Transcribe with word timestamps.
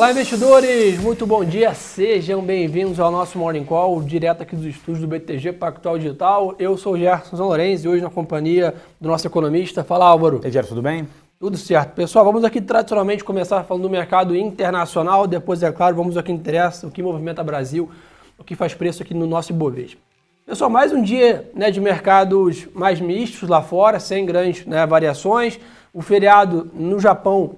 Olá, 0.00 0.12
investidores! 0.12 0.98
Muito 0.98 1.26
bom 1.26 1.44
dia, 1.44 1.74
sejam 1.74 2.40
bem-vindos 2.40 2.98
ao 2.98 3.10
nosso 3.10 3.36
Morning 3.36 3.66
Call, 3.66 4.00
direto 4.02 4.42
aqui 4.42 4.56
dos 4.56 4.64
estúdios 4.64 5.00
do 5.02 5.06
BTG 5.06 5.52
Pactual 5.52 5.98
Digital. 5.98 6.54
Eu 6.58 6.78
sou 6.78 6.94
o 6.94 6.98
Gerson 6.98 7.36
Lourenço 7.36 7.84
e 7.84 7.88
hoje 7.90 8.02
na 8.02 8.08
companhia 8.08 8.74
do 8.98 9.10
nosso 9.10 9.26
economista. 9.26 9.84
Fala, 9.84 10.06
Álvaro. 10.06 10.40
E 10.42 10.50
Gerson, 10.50 10.70
tudo 10.70 10.80
bem? 10.80 11.06
Tudo 11.38 11.58
certo. 11.58 11.92
Pessoal, 11.92 12.24
vamos 12.24 12.44
aqui 12.44 12.62
tradicionalmente 12.62 13.22
começar 13.22 13.62
falando 13.64 13.82
do 13.82 13.90
mercado 13.90 14.34
internacional, 14.34 15.26
depois, 15.26 15.62
é 15.62 15.70
claro, 15.70 15.94
vamos 15.94 16.16
ao 16.16 16.22
que 16.22 16.32
interessa, 16.32 16.86
o 16.86 16.90
que 16.90 17.02
movimenta 17.02 17.42
o 17.42 17.44
Brasil, 17.44 17.90
o 18.38 18.42
que 18.42 18.56
faz 18.56 18.72
preço 18.72 19.02
aqui 19.02 19.12
no 19.12 19.26
nosso 19.26 19.52
Ibovespa. 19.52 20.00
Pessoal, 20.46 20.70
mais 20.70 20.94
um 20.94 21.02
dia 21.02 21.50
né, 21.54 21.70
de 21.70 21.78
mercados 21.78 22.66
mais 22.72 23.02
mistos 23.02 23.50
lá 23.50 23.60
fora, 23.60 24.00
sem 24.00 24.24
grandes 24.24 24.64
né, 24.64 24.86
variações. 24.86 25.60
O 25.92 26.00
feriado 26.00 26.70
no 26.72 26.98
Japão 26.98 27.56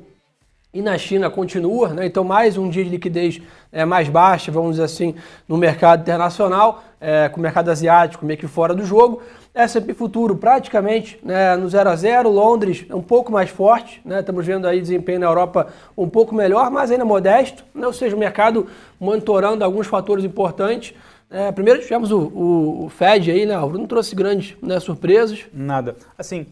e 0.73 0.81
na 0.81 0.97
China 0.97 1.29
continua, 1.29 1.89
né? 1.89 2.07
então 2.07 2.25
mais 2.25 2.57
um 2.57 2.69
dia 2.71 2.83
de 2.83 2.89
liquidez 2.89 3.41
é, 3.71 3.85
mais 3.85 4.09
baixa, 4.09 4.51
vamos 4.51 4.73
dizer 4.73 4.85
assim, 4.85 5.15
no 5.47 5.59
mercado 5.59 6.01
internacional, 6.01 6.83
é, 6.99 7.29
com 7.29 7.39
o 7.39 7.43
mercado 7.43 7.71
asiático 7.71 8.25
meio 8.25 8.39
que 8.39 8.47
fora 8.47 8.75
do 8.75 8.85
jogo. 8.85 9.23
S&P 9.55 9.93
Futuro 9.93 10.35
praticamente 10.35 11.19
né, 11.23 11.55
no 11.57 11.69
0 11.69 11.91
a 11.91 11.95
0, 11.97 12.31
Londres 12.31 12.87
um 12.91 13.03
pouco 13.03 13.31
mais 13.31 13.51
forte, 13.51 14.01
né? 14.03 14.21
estamos 14.21 14.47
vendo 14.47 14.67
aí 14.67 14.81
desempenho 14.81 15.21
na 15.21 15.27
Europa 15.27 15.67
um 15.95 16.09
pouco 16.09 16.35
melhor, 16.35 16.71
mas 16.71 16.91
ainda 16.91 17.05
modesto, 17.05 17.63
né? 17.75 17.87
ou 17.87 17.93
seja, 17.93 18.17
o 18.17 18.19
mercado 18.19 18.67
monitorando 18.99 19.63
alguns 19.63 19.87
fatores 19.87 20.25
importantes. 20.25 20.95
É, 21.31 21.53
primeiro 21.53 21.81
tivemos 21.81 22.11
o, 22.11 22.19
o, 22.19 22.85
o, 22.87 22.89
Fed 22.89 23.31
aí, 23.31 23.45
né, 23.45 23.55
não 23.55 23.87
trouxe 23.87 24.15
grandes 24.15 24.55
né, 24.63 24.81
surpresas. 24.81 25.45
Nada. 25.53 25.97
Assim, 26.17 26.47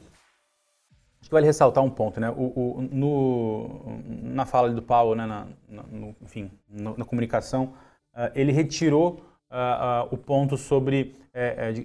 que 1.30 1.34
vale 1.34 1.46
ressaltar 1.46 1.82
um 1.82 1.88
ponto, 1.88 2.20
né? 2.20 2.28
O, 2.28 2.42
o 2.42 2.88
no, 2.90 4.00
na 4.34 4.44
fala 4.44 4.68
do 4.70 4.82
Paulo, 4.82 5.14
né? 5.14 5.24
Na, 5.24 5.46
no, 5.90 6.14
enfim, 6.20 6.50
na, 6.68 6.92
na 6.98 7.04
comunicação, 7.04 7.72
uh, 8.12 8.30
ele 8.34 8.50
retirou 8.50 9.20
uh, 9.48 10.04
uh, 10.04 10.08
o 10.10 10.18
ponto 10.18 10.56
sobre, 10.56 11.14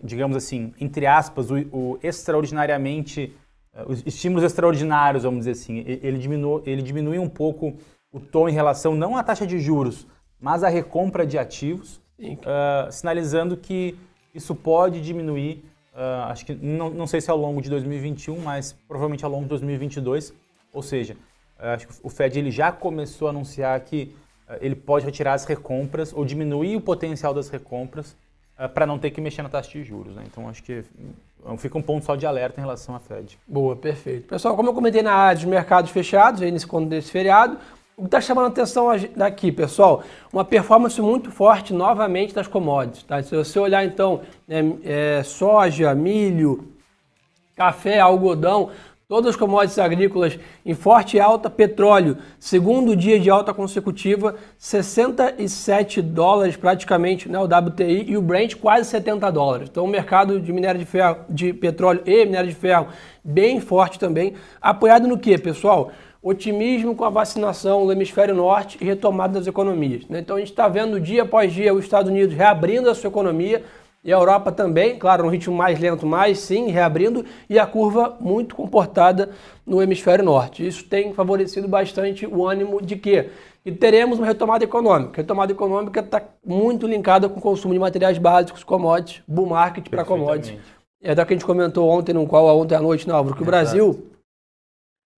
digamos 0.04 0.36
assim, 0.36 0.74
entre 0.82 1.06
aspas, 1.06 1.52
o, 1.52 1.58
o 1.72 2.00
extraordinariamente, 2.02 3.32
os 3.88 4.04
estímulos 4.06 4.44
extraordinários, 4.44 5.24
vamos 5.24 5.46
dizer 5.46 5.52
assim. 5.52 5.84
Ele 5.86 6.18
diminui, 6.18 6.64
ele 6.66 6.82
diminui 6.82 7.20
um 7.20 7.30
pouco 7.30 7.76
o 8.12 8.20
tom 8.20 8.50
em 8.50 8.54
relação 8.54 8.96
não 8.96 9.16
à 9.16 9.24
taxa 9.24 9.46
de 9.46 9.60
juros, 9.60 10.08
mas 10.40 10.64
à 10.64 10.70
recompra 10.70 11.26
de 11.26 11.38
ativos, 11.38 12.02
sinalizando 12.90 13.56
que 13.56 13.96
isso 14.34 14.56
pode 14.56 15.02
diminuir 15.02 15.64
Uh, 15.96 16.28
acho 16.30 16.46
que 16.46 16.54
não, 16.54 16.90
não 16.90 17.08
sei 17.08 17.22
se 17.22 17.32
ao 17.32 17.38
longo 17.38 17.62
de 17.62 17.70
2021, 17.70 18.38
mas 18.40 18.74
provavelmente 18.86 19.24
ao 19.24 19.32
longo 19.32 19.44
de 19.44 19.50
2022. 19.50 20.34
Ou 20.74 20.84
seja, 20.84 21.14
uh, 21.58 21.68
acho 21.68 21.88
que 21.88 21.94
o 22.04 22.10
Fed 22.10 22.38
ele 22.38 22.52
já 22.52 22.70
começou 22.70 23.30
a 23.30 23.32
anunciar 23.32 23.80
que 23.80 24.14
uh, 24.50 24.58
ele 24.60 24.76
pode 24.76 25.06
retirar 25.06 25.34
as 25.34 25.46
recompras 25.46 26.12
ou 26.12 26.26
diminuir 26.26 26.76
o 26.76 26.82
potencial 26.82 27.34
das 27.34 27.50
recompras 27.50 28.16
para 28.74 28.86
não 28.86 28.98
ter 28.98 29.12
que 29.12 29.20
mexer 29.20 29.42
na 29.42 29.50
taxa 29.50 29.70
de 29.70 29.84
juros. 29.84 30.16
Né? 30.16 30.24
Então 30.28 30.48
acho 30.48 30.64
que 30.64 30.82
fica 31.58 31.78
um 31.78 31.82
ponto 31.82 32.06
só 32.06 32.16
de 32.16 32.26
alerta 32.26 32.58
em 32.58 32.64
relação 32.64 32.96
à 32.96 33.02
Fed. 33.02 33.38
Boa, 33.46 33.76
perfeito. 33.76 34.30
Pessoal, 34.30 34.56
como 34.56 34.70
eu 34.70 34.74
comentei 34.74 35.02
na 35.02 35.14
área 35.14 35.38
de 35.38 35.46
mercados 35.46 35.92
fechados, 35.92 36.42
aí 36.42 36.50
nesse 36.52 36.66
conto 36.66 36.88
desse 36.88 37.12
feriado, 37.12 37.58
o 37.98 38.02
que 38.02 38.08
está 38.08 38.20
chamando 38.20 38.46
a 38.46 38.50
atenção 38.50 38.88
daqui, 39.16 39.52
pessoal, 39.52 40.04
uma 40.32 40.44
performance 40.44 41.00
muito 41.02 41.32
forte 41.32 41.74
novamente 41.74 42.34
das 42.34 42.48
commodities. 42.48 43.04
Tá? 43.04 43.24
Se 43.24 43.36
você 43.36 43.58
olhar 43.58 43.86
então 43.86 44.22
é, 44.50 45.20
é, 45.20 45.24
soja, 45.24 45.96
milho, 45.96 46.74
café, 47.56 48.02
algodão, 48.02 48.70
todas 49.08 49.30
as 49.30 49.36
commodities 49.38 49.80
agrícolas 49.80 50.38
em 50.66 50.74
forte 50.74 51.18
alta, 51.22 51.50
petróleo, 51.50 52.18
segundo 52.38 52.98
dia 52.98 53.18
de 53.18 53.30
alta 53.30 53.54
consecutiva, 53.54 54.36
67 54.58 56.02
dólares 56.02 56.58
praticamente, 56.58 57.30
né, 57.30 57.40
o 57.40 57.46
WTI 57.46 58.12
e 58.12 58.18
o 58.18 58.22
Brent 58.22 58.56
quase 58.56 58.90
70 58.90 59.32
dólares. 59.32 59.70
Então 59.72 59.86
o 59.86 59.88
mercado 59.88 60.42
de 60.42 60.52
minério 60.52 60.80
de 60.80 60.86
ferro, 60.86 61.20
de 61.30 61.54
petróleo 61.54 62.02
e 62.06 62.26
minério 62.26 62.50
de 62.50 62.56
ferro 62.56 62.88
bem 63.24 63.62
forte 63.62 63.98
também, 63.98 64.34
apoiado 64.62 65.08
no 65.08 65.18
que, 65.18 65.38
pessoal? 65.38 65.92
Otimismo 66.26 66.96
com 66.96 67.06
a 67.06 67.10
vacinação 67.10 67.86
no 67.86 67.92
hemisfério 67.92 68.34
norte 68.34 68.80
e 68.82 68.84
retomada 68.84 69.38
das 69.38 69.46
economias. 69.46 70.08
Né? 70.10 70.22
Então 70.22 70.38
a 70.38 70.40
gente 70.40 70.50
está 70.50 70.68
vendo 70.68 71.00
dia 71.00 71.22
após 71.22 71.54
dia 71.54 71.72
os 71.72 71.86
Estados 71.86 72.10
Unidos 72.10 72.36
reabrindo 72.36 72.90
a 72.90 72.96
sua 72.96 73.10
economia 73.10 73.64
e 74.04 74.12
a 74.12 74.18
Europa 74.18 74.52
também, 74.52 74.98
claro, 74.98 75.24
num 75.24 75.30
ritmo 75.30 75.56
mais 75.56 75.80
lento, 75.80 76.04
mas 76.04 76.40
sim 76.40 76.70
reabrindo 76.72 77.24
e 77.48 77.60
a 77.60 77.68
curva 77.68 78.18
muito 78.20 78.56
comportada 78.56 79.30
no 79.64 79.84
hemisfério 79.84 80.26
norte. 80.26 80.66
Isso 80.66 80.86
tem 80.86 81.14
favorecido 81.14 81.68
bastante 81.68 82.26
o 82.26 82.48
ânimo 82.48 82.82
de 82.82 82.96
quê? 82.96 83.30
Que 83.64 83.72
teremos 83.72 84.18
uma 84.18 84.26
retomada 84.26 84.64
econômica. 84.64 85.14
A 85.14 85.18
retomada 85.22 85.52
econômica 85.52 86.00
está 86.00 86.24
muito 86.44 86.88
linkada 86.88 87.30
com 87.30 87.38
o 87.38 87.42
consumo 87.42 87.72
de 87.72 87.80
materiais 87.80 88.18
básicos, 88.18 88.64
commodities, 88.64 89.22
bull 89.28 89.46
market 89.46 89.90
para 89.90 90.04
commodities. 90.04 90.60
É 91.04 91.14
da 91.14 91.24
que 91.24 91.34
a 91.34 91.36
gente 91.36 91.46
comentou 91.46 91.88
ontem, 91.88 92.14
no 92.14 92.26
qual 92.26 92.46
ontem 92.60 92.74
à 92.74 92.82
noite, 92.82 93.08
né, 93.08 93.14
Álvaro, 93.14 93.36
que 93.36 93.44
o 93.44 93.46
Brasil 93.46 94.15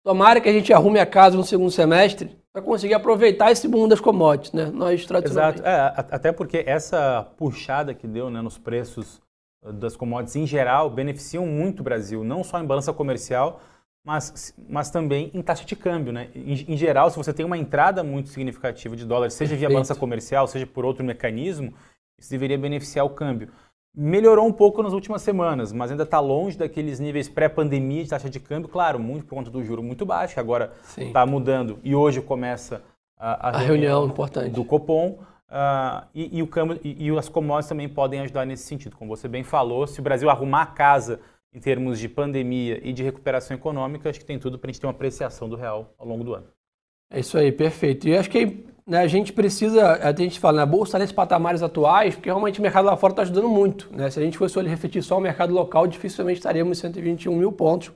Tomara 0.07 0.41
que 0.41 0.49
a 0.49 0.53
gente 0.53 0.73
arrume 0.73 1.01
a 1.01 1.05
casa 1.05 1.37
no 1.37 1.43
segundo 1.43 1.69
semestre 1.69 2.31
para 2.53 2.63
conseguir 2.63 2.95
aproveitar 2.95 3.51
esse 3.51 3.67
boom 3.67 3.89
das 3.89 3.99
commodities, 3.99 4.53
né? 4.53 4.67
Nós 4.67 5.05
tradicionalmente. 5.05 5.59
Exato. 5.59 5.69
É, 5.69 6.15
até 6.15 6.31
porque 6.31 6.63
essa 6.65 7.27
puxada 7.37 7.93
que 7.93 8.07
deu 8.07 8.31
né, 8.31 8.41
nos 8.41 8.57
preços 8.57 9.21
uh, 9.65 9.73
das 9.73 9.97
commodities 9.97 10.37
em 10.37 10.47
geral 10.47 10.89
beneficiam 10.89 11.45
muito 11.45 11.81
o 11.81 11.83
Brasil, 11.83 12.23
não 12.23 12.45
só 12.45 12.61
em 12.61 12.65
balança 12.65 12.93
comercial, 12.93 13.61
mas, 14.07 14.55
mas 14.69 14.91
também 14.91 15.29
em 15.35 15.43
taxa 15.43 15.65
de 15.65 15.75
câmbio. 15.75 16.13
Né? 16.13 16.29
Em, 16.37 16.75
em 16.75 16.77
geral, 16.77 17.11
se 17.11 17.17
você 17.17 17.33
tem 17.33 17.45
uma 17.45 17.59
entrada 17.59 18.05
muito 18.05 18.29
significativa 18.29 18.95
de 18.95 19.05
dólares, 19.05 19.35
seja 19.35 19.51
Perfeito. 19.51 19.71
via 19.71 19.75
balança 19.75 19.97
comercial, 19.97 20.47
seja 20.47 20.69
por 20.69 20.85
outro 20.85 21.05
mecanismo, 21.05 21.75
isso 22.17 22.31
deveria 22.31 22.57
beneficiar 22.57 23.05
o 23.05 23.11
câmbio. 23.11 23.49
Melhorou 23.99 24.47
um 24.47 24.53
pouco 24.53 24.83
nas 24.83 24.93
últimas 24.93 25.23
semanas, 25.23 25.73
mas 25.73 25.91
ainda 25.91 26.03
está 26.03 26.21
longe 26.21 26.59
daqueles 26.59 27.01
níveis 27.01 27.31
pré-pandemia 27.31 28.05
de 28.05 28.11
taxa 28.11 28.29
de 28.29 28.39
câmbio, 28.39 28.69
claro, 28.69 28.99
muito 28.99 29.25
por 29.25 29.35
conta 29.37 29.51
do 29.51 29.65
juro 29.65 29.83
muito 29.83 30.05
baixo, 30.05 30.35
que 30.35 30.41
agora 30.41 30.75
está 30.99 31.25
mudando 31.25 31.79
e 31.83 31.95
hoje 31.95 32.21
começa 32.21 32.83
a, 33.19 33.49
a, 33.49 33.49
a 33.49 33.59
reunião, 33.59 34.01
reunião, 34.01 34.07
importante 34.07 34.51
do 34.51 34.65
Copom. 34.67 35.19
Uh, 35.49 36.05
e, 36.15 36.39
e, 36.39 36.43
o 36.43 36.47
câmbio, 36.47 36.79
e, 36.85 37.09
e 37.09 37.19
as 37.19 37.29
commodities 37.29 37.69
também 37.69 37.89
podem 37.89 38.21
ajudar 38.21 38.45
nesse 38.45 38.65
sentido. 38.65 38.97
Como 38.97 39.17
você 39.17 39.29
bem 39.29 39.43
falou, 39.43 39.87
se 39.87 39.99
o 39.99 40.03
Brasil 40.03 40.29
arrumar 40.29 40.63
a 40.63 40.67
casa 40.67 41.21
em 41.55 41.59
termos 41.59 41.99
de 41.99 42.07
pandemia 42.07 42.79
e 42.87 42.93
de 42.93 43.03
recuperação 43.03 43.57
econômica, 43.57 44.11
acho 44.11 44.19
que 44.19 44.27
tem 44.27 44.39
tudo 44.39 44.59
para 44.59 44.69
a 44.69 44.73
gente 44.73 44.81
ter 44.81 44.87
uma 44.87 44.93
apreciação 44.93 45.49
do 45.49 45.57
real 45.57 45.95
ao 45.97 46.07
longo 46.07 46.23
do 46.23 46.35
ano. 46.35 46.49
É 47.11 47.21
isso 47.21 47.39
aí, 47.39 47.51
perfeito. 47.51 48.07
E 48.07 48.15
acho 48.15 48.29
que 48.29 48.67
né, 48.87 48.99
a 48.99 49.07
gente 49.09 49.33
precisa, 49.33 49.95
a 49.95 50.13
gente 50.13 50.39
fala, 50.39 50.59
na 50.59 50.67
né, 50.67 50.71
bolsa 50.71 50.99
nesses 50.99 51.13
patamares 51.13 51.63
atuais, 51.63 52.15
porque 52.15 52.29
realmente 52.29 52.61
o 52.61 52.63
mercado 52.63 52.85
lá 52.85 52.97
fora 52.97 53.13
está 53.13 53.23
ajudando 53.23 53.49
muito. 53.49 53.89
Né? 53.93 54.09
Se 54.11 54.21
a 54.21 54.23
gente 54.23 54.39
fosse 54.39 54.61
refletir 54.63 55.03
só 55.03 55.19
o 55.19 55.21
mercado 55.21 55.53
local, 55.53 55.87
dificilmente 55.89 56.39
estaríamos 56.39 56.79
em 56.79 56.81
121 56.83 57.35
mil 57.35 57.51
pontos 57.51 57.91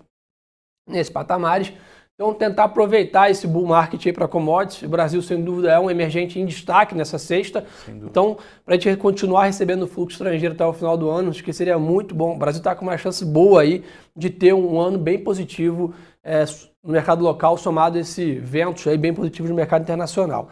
nesses 0.88 1.12
patamares. 1.12 1.72
Então, 2.20 2.34
tentar 2.34 2.64
aproveitar 2.64 3.30
esse 3.30 3.46
bull 3.46 3.64
market 3.64 4.12
para 4.12 4.28
commodities. 4.28 4.82
O 4.82 4.88
Brasil, 4.90 5.22
sem 5.22 5.42
dúvida, 5.42 5.70
é 5.72 5.80
um 5.80 5.90
emergente 5.90 6.38
em 6.38 6.44
destaque 6.44 6.94
nessa 6.94 7.16
sexta. 7.16 7.64
Então, 7.88 8.36
para 8.62 8.74
a 8.74 8.78
gente 8.78 8.94
continuar 8.98 9.46
recebendo 9.46 9.86
fluxo 9.86 10.16
estrangeiro 10.16 10.54
até 10.54 10.66
o 10.66 10.72
final 10.74 10.98
do 10.98 11.08
ano, 11.08 11.30
acho 11.30 11.42
que 11.42 11.50
seria 11.50 11.78
muito 11.78 12.14
bom. 12.14 12.34
O 12.34 12.38
Brasil 12.38 12.58
está 12.58 12.74
com 12.74 12.84
uma 12.84 12.98
chance 12.98 13.24
boa 13.24 13.62
aí 13.62 13.82
de 14.14 14.28
ter 14.28 14.52
um 14.52 14.78
ano 14.78 14.98
bem 14.98 15.18
positivo 15.18 15.94
é, 16.22 16.44
no 16.84 16.92
mercado 16.92 17.24
local, 17.24 17.56
somado 17.56 17.96
a 17.96 18.02
esse 18.02 18.34
ventos 18.34 18.86
aí 18.86 18.98
bem 18.98 19.14
positivos 19.14 19.48
no 19.48 19.56
mercado 19.56 19.80
internacional. 19.80 20.50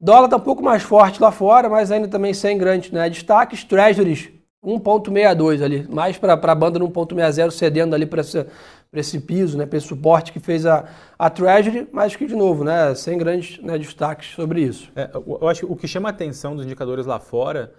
Dólar 0.00 0.26
está 0.26 0.36
um 0.36 0.40
pouco 0.40 0.62
mais 0.62 0.82
forte 0.82 1.20
lá 1.20 1.32
fora, 1.32 1.68
mas 1.68 1.90
ainda 1.90 2.06
também 2.06 2.32
sem 2.32 2.56
grandes 2.56 2.90
né, 2.92 3.08
destaques. 3.10 3.64
Treasuries 3.64 4.30
1,62 4.64 5.62
ali, 5.62 5.86
mais 5.88 6.18
para 6.18 6.34
a 6.34 6.54
banda 6.54 6.78
no 6.78 6.88
1,60 6.88 7.50
cedendo 7.50 7.94
ali 7.94 8.06
para 8.06 8.20
esse, 8.20 8.46
esse 8.92 9.20
piso, 9.20 9.56
né, 9.56 9.66
para 9.66 9.78
esse 9.78 9.86
suporte 9.86 10.32
que 10.32 10.40
fez 10.40 10.66
a, 10.66 10.88
a 11.18 11.30
Treasury, 11.30 11.88
mas 11.92 12.16
que 12.16 12.26
de 12.26 12.34
novo, 12.34 12.64
né, 12.64 12.94
sem 12.94 13.16
grandes 13.16 13.58
né, 13.62 13.78
destaques 13.78 14.34
sobre 14.34 14.62
isso. 14.62 14.90
É, 14.94 15.10
eu 15.14 15.48
acho 15.48 15.60
que 15.60 15.72
o 15.72 15.76
que 15.76 15.86
chama 15.86 16.08
a 16.08 16.10
atenção 16.10 16.56
dos 16.56 16.64
indicadores 16.64 17.06
lá 17.06 17.18
fora 17.18 17.72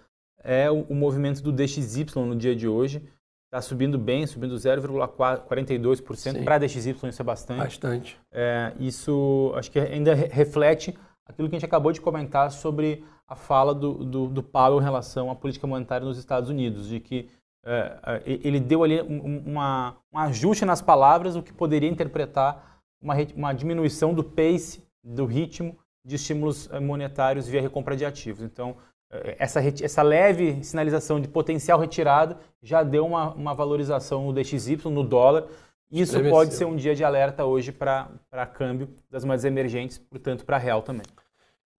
é 0.44 0.72
o, 0.72 0.86
o 0.90 0.96
movimento 0.96 1.42
do 1.42 1.52
DXY 1.52 2.06
no 2.16 2.36
dia 2.36 2.56
de 2.56 2.68
hoje. 2.68 3.04
Está 3.48 3.62
subindo 3.62 3.98
bem, 3.98 4.28
subindo 4.28 4.54
0,42%. 4.56 6.44
Para 6.44 6.60
DXY 6.60 6.96
isso 7.10 7.22
é 7.22 7.26
bastante. 7.26 7.60
Bastante. 7.60 8.18
É, 8.32 8.72
isso 8.80 9.52
acho 9.56 9.72
que 9.72 9.80
ainda 9.80 10.14
reflete 10.14 10.96
aquilo 11.30 11.48
que 11.48 11.56
a 11.56 11.60
gente 11.60 11.66
acabou 11.66 11.92
de 11.92 12.02
comentar 12.02 12.52
sobre 12.52 13.06
a 13.28 13.36
fala 13.36 13.74
do, 13.74 14.04
do, 14.04 14.28
do 14.28 14.44
Powell 14.44 14.82
em 14.82 14.84
relação 14.84 15.30
à 15.30 15.36
política 15.36 15.68
monetária 15.68 16.06
nos 16.06 16.18
Estados 16.18 16.50
Unidos, 16.50 16.90
de 16.90 17.00
que 17.00 17.30
é, 17.64 18.00
é 18.04 18.22
ele 18.26 18.60
deu 18.60 18.84
ali 18.84 19.02
um, 19.02 19.44
uma, 19.46 19.96
um 20.12 20.18
ajuste 20.18 20.66
nas 20.66 20.82
palavras, 20.82 21.36
o 21.36 21.44
que 21.44 21.54
poderia 21.54 21.90
interpretar 21.90 22.82
uma, 23.02 23.14
uma 23.36 23.54
diminuição 23.54 24.14
do 24.14 24.24
pace, 24.24 24.84
do 25.04 25.26
ritmo 25.26 25.78
de 26.04 26.16
estímulos 26.16 26.70
é, 26.72 26.80
monetários 26.80 27.48
via 27.48 27.62
recompra 27.62 27.96
de 27.96 28.06
ativos. 28.06 28.42
Então, 28.42 28.78
é, 29.12 29.36
essa, 29.38 29.62
essa 29.62 30.02
leve 30.02 30.64
sinalização 30.64 31.20
de 31.20 31.28
potencial 31.28 31.80
retirada 31.80 32.40
já 32.62 32.82
deu 32.82 33.06
uma, 33.06 33.34
uma 33.34 33.54
valorização 33.54 34.26
no 34.26 34.34
DXY, 34.34 34.78
no 34.86 35.04
dólar, 35.04 35.46
isso 35.92 36.20
pode 36.26 36.54
ser 36.54 36.66
um 36.66 36.76
dia 36.76 36.94
de 36.94 37.04
alerta 37.04 37.46
hoje 37.46 37.72
para 37.72 38.10
câmbio 38.54 38.90
das 39.10 39.26
moedas 39.26 39.46
emergentes, 39.46 39.98
portanto, 39.98 40.46
para 40.46 40.58
real 40.58 40.82
também. 40.82 41.06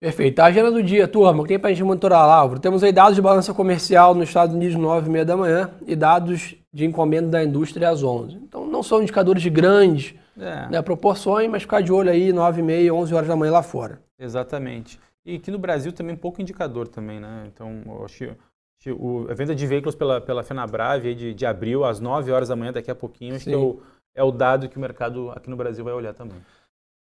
Perfeito. 0.00 0.40
A 0.40 0.46
agenda 0.46 0.70
do 0.70 0.82
dia, 0.82 1.06
turma, 1.06 1.40
o 1.40 1.42
que 1.42 1.48
tem 1.48 1.58
para 1.58 1.68
a 1.68 1.72
gente 1.74 1.84
monitorar 1.84 2.26
lá, 2.26 2.36
Álvaro? 2.36 2.58
Temos 2.58 2.82
aí 2.82 2.90
dados 2.90 3.14
de 3.14 3.20
balança 3.20 3.52
comercial 3.52 4.14
nos 4.14 4.28
Estados 4.28 4.54
Unidos 4.54 4.74
9 4.74 5.06
e 5.06 5.10
meia 5.10 5.24
da 5.26 5.36
manhã 5.36 5.70
e 5.86 5.94
dados 5.94 6.56
de 6.72 6.86
encomenda 6.86 7.28
da 7.28 7.44
indústria 7.44 7.90
às 7.90 8.02
11. 8.02 8.36
Então 8.36 8.66
não 8.66 8.82
são 8.82 9.02
indicadores 9.02 9.42
de 9.42 9.50
grandes 9.50 10.14
é. 10.38 10.68
né, 10.70 10.82
proporções, 10.82 11.50
mas 11.50 11.62
ficar 11.62 11.82
de 11.82 11.92
olho 11.92 12.10
aí 12.10 12.32
9 12.32 12.60
e 12.60 12.64
meia, 12.64 12.94
11 12.94 13.14
horas 13.14 13.28
da 13.28 13.36
manhã 13.36 13.52
lá 13.52 13.62
fora. 13.62 14.00
Exatamente. 14.18 14.98
E 15.24 15.36
aqui 15.36 15.50
no 15.50 15.58
Brasil 15.58 15.92
também 15.92 16.16
pouco 16.16 16.40
indicador 16.40 16.88
também, 16.88 17.20
né? 17.20 17.44
Então, 17.52 17.82
acho 18.02 18.34
que 18.78 18.90
o, 18.90 19.26
a 19.30 19.34
venda 19.34 19.54
de 19.54 19.66
veículos 19.66 19.94
pela, 19.94 20.18
pela 20.18 20.42
FenaBrave 20.42 21.14
de, 21.14 21.34
de 21.34 21.44
abril 21.44 21.84
às 21.84 22.00
9 22.00 22.32
horas 22.32 22.48
da 22.48 22.56
manhã, 22.56 22.72
daqui 22.72 22.90
a 22.90 22.94
pouquinho, 22.94 23.36
acho 23.36 23.44
que 23.44 23.52
é 23.52 23.56
o, 23.56 23.82
é 24.14 24.22
o 24.22 24.30
dado 24.30 24.68
que 24.68 24.76
o 24.76 24.80
mercado 24.80 25.30
aqui 25.30 25.48
no 25.48 25.56
Brasil 25.56 25.84
vai 25.84 25.92
olhar 25.92 26.14
também. 26.14 26.38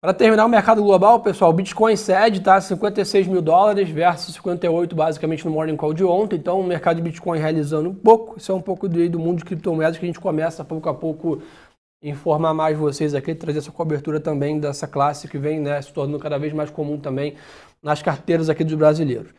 Para 0.00 0.14
terminar 0.14 0.46
o 0.46 0.48
mercado 0.48 0.80
global, 0.80 1.18
pessoal, 1.20 1.50
o 1.50 1.54
Bitcoin 1.54 1.96
cede, 1.96 2.40
tá? 2.40 2.60
56 2.60 3.26
mil 3.26 3.42
dólares 3.42 3.90
versus 3.90 4.32
58 4.36 4.94
basicamente 4.94 5.44
no 5.44 5.50
Morning 5.50 5.76
Call 5.76 5.92
de 5.92 6.04
ontem. 6.04 6.36
Então, 6.36 6.60
o 6.60 6.64
mercado 6.64 6.98
de 6.98 7.02
Bitcoin 7.02 7.40
realizando 7.40 7.88
um 7.88 7.94
pouco. 7.94 8.38
Isso 8.38 8.52
é 8.52 8.54
um 8.54 8.60
pouco 8.60 8.88
do, 8.88 9.10
do 9.10 9.18
mundo 9.18 9.38
de 9.38 9.44
criptomoedas 9.44 9.98
que 9.98 10.04
a 10.04 10.06
gente 10.06 10.20
começa 10.20 10.64
pouco 10.64 10.88
a 10.88 10.94
pouco 10.94 11.42
informar 12.00 12.54
mais 12.54 12.78
vocês 12.78 13.12
aqui, 13.12 13.34
trazer 13.34 13.58
essa 13.58 13.72
cobertura 13.72 14.20
também 14.20 14.60
dessa 14.60 14.86
classe 14.86 15.26
que 15.26 15.36
vem 15.36 15.58
né, 15.58 15.82
se 15.82 15.92
tornando 15.92 16.20
cada 16.20 16.38
vez 16.38 16.52
mais 16.52 16.70
comum 16.70 16.96
também 16.96 17.34
nas 17.82 18.00
carteiras 18.00 18.48
aqui 18.48 18.62
dos 18.62 18.74
brasileiros. 18.74 19.34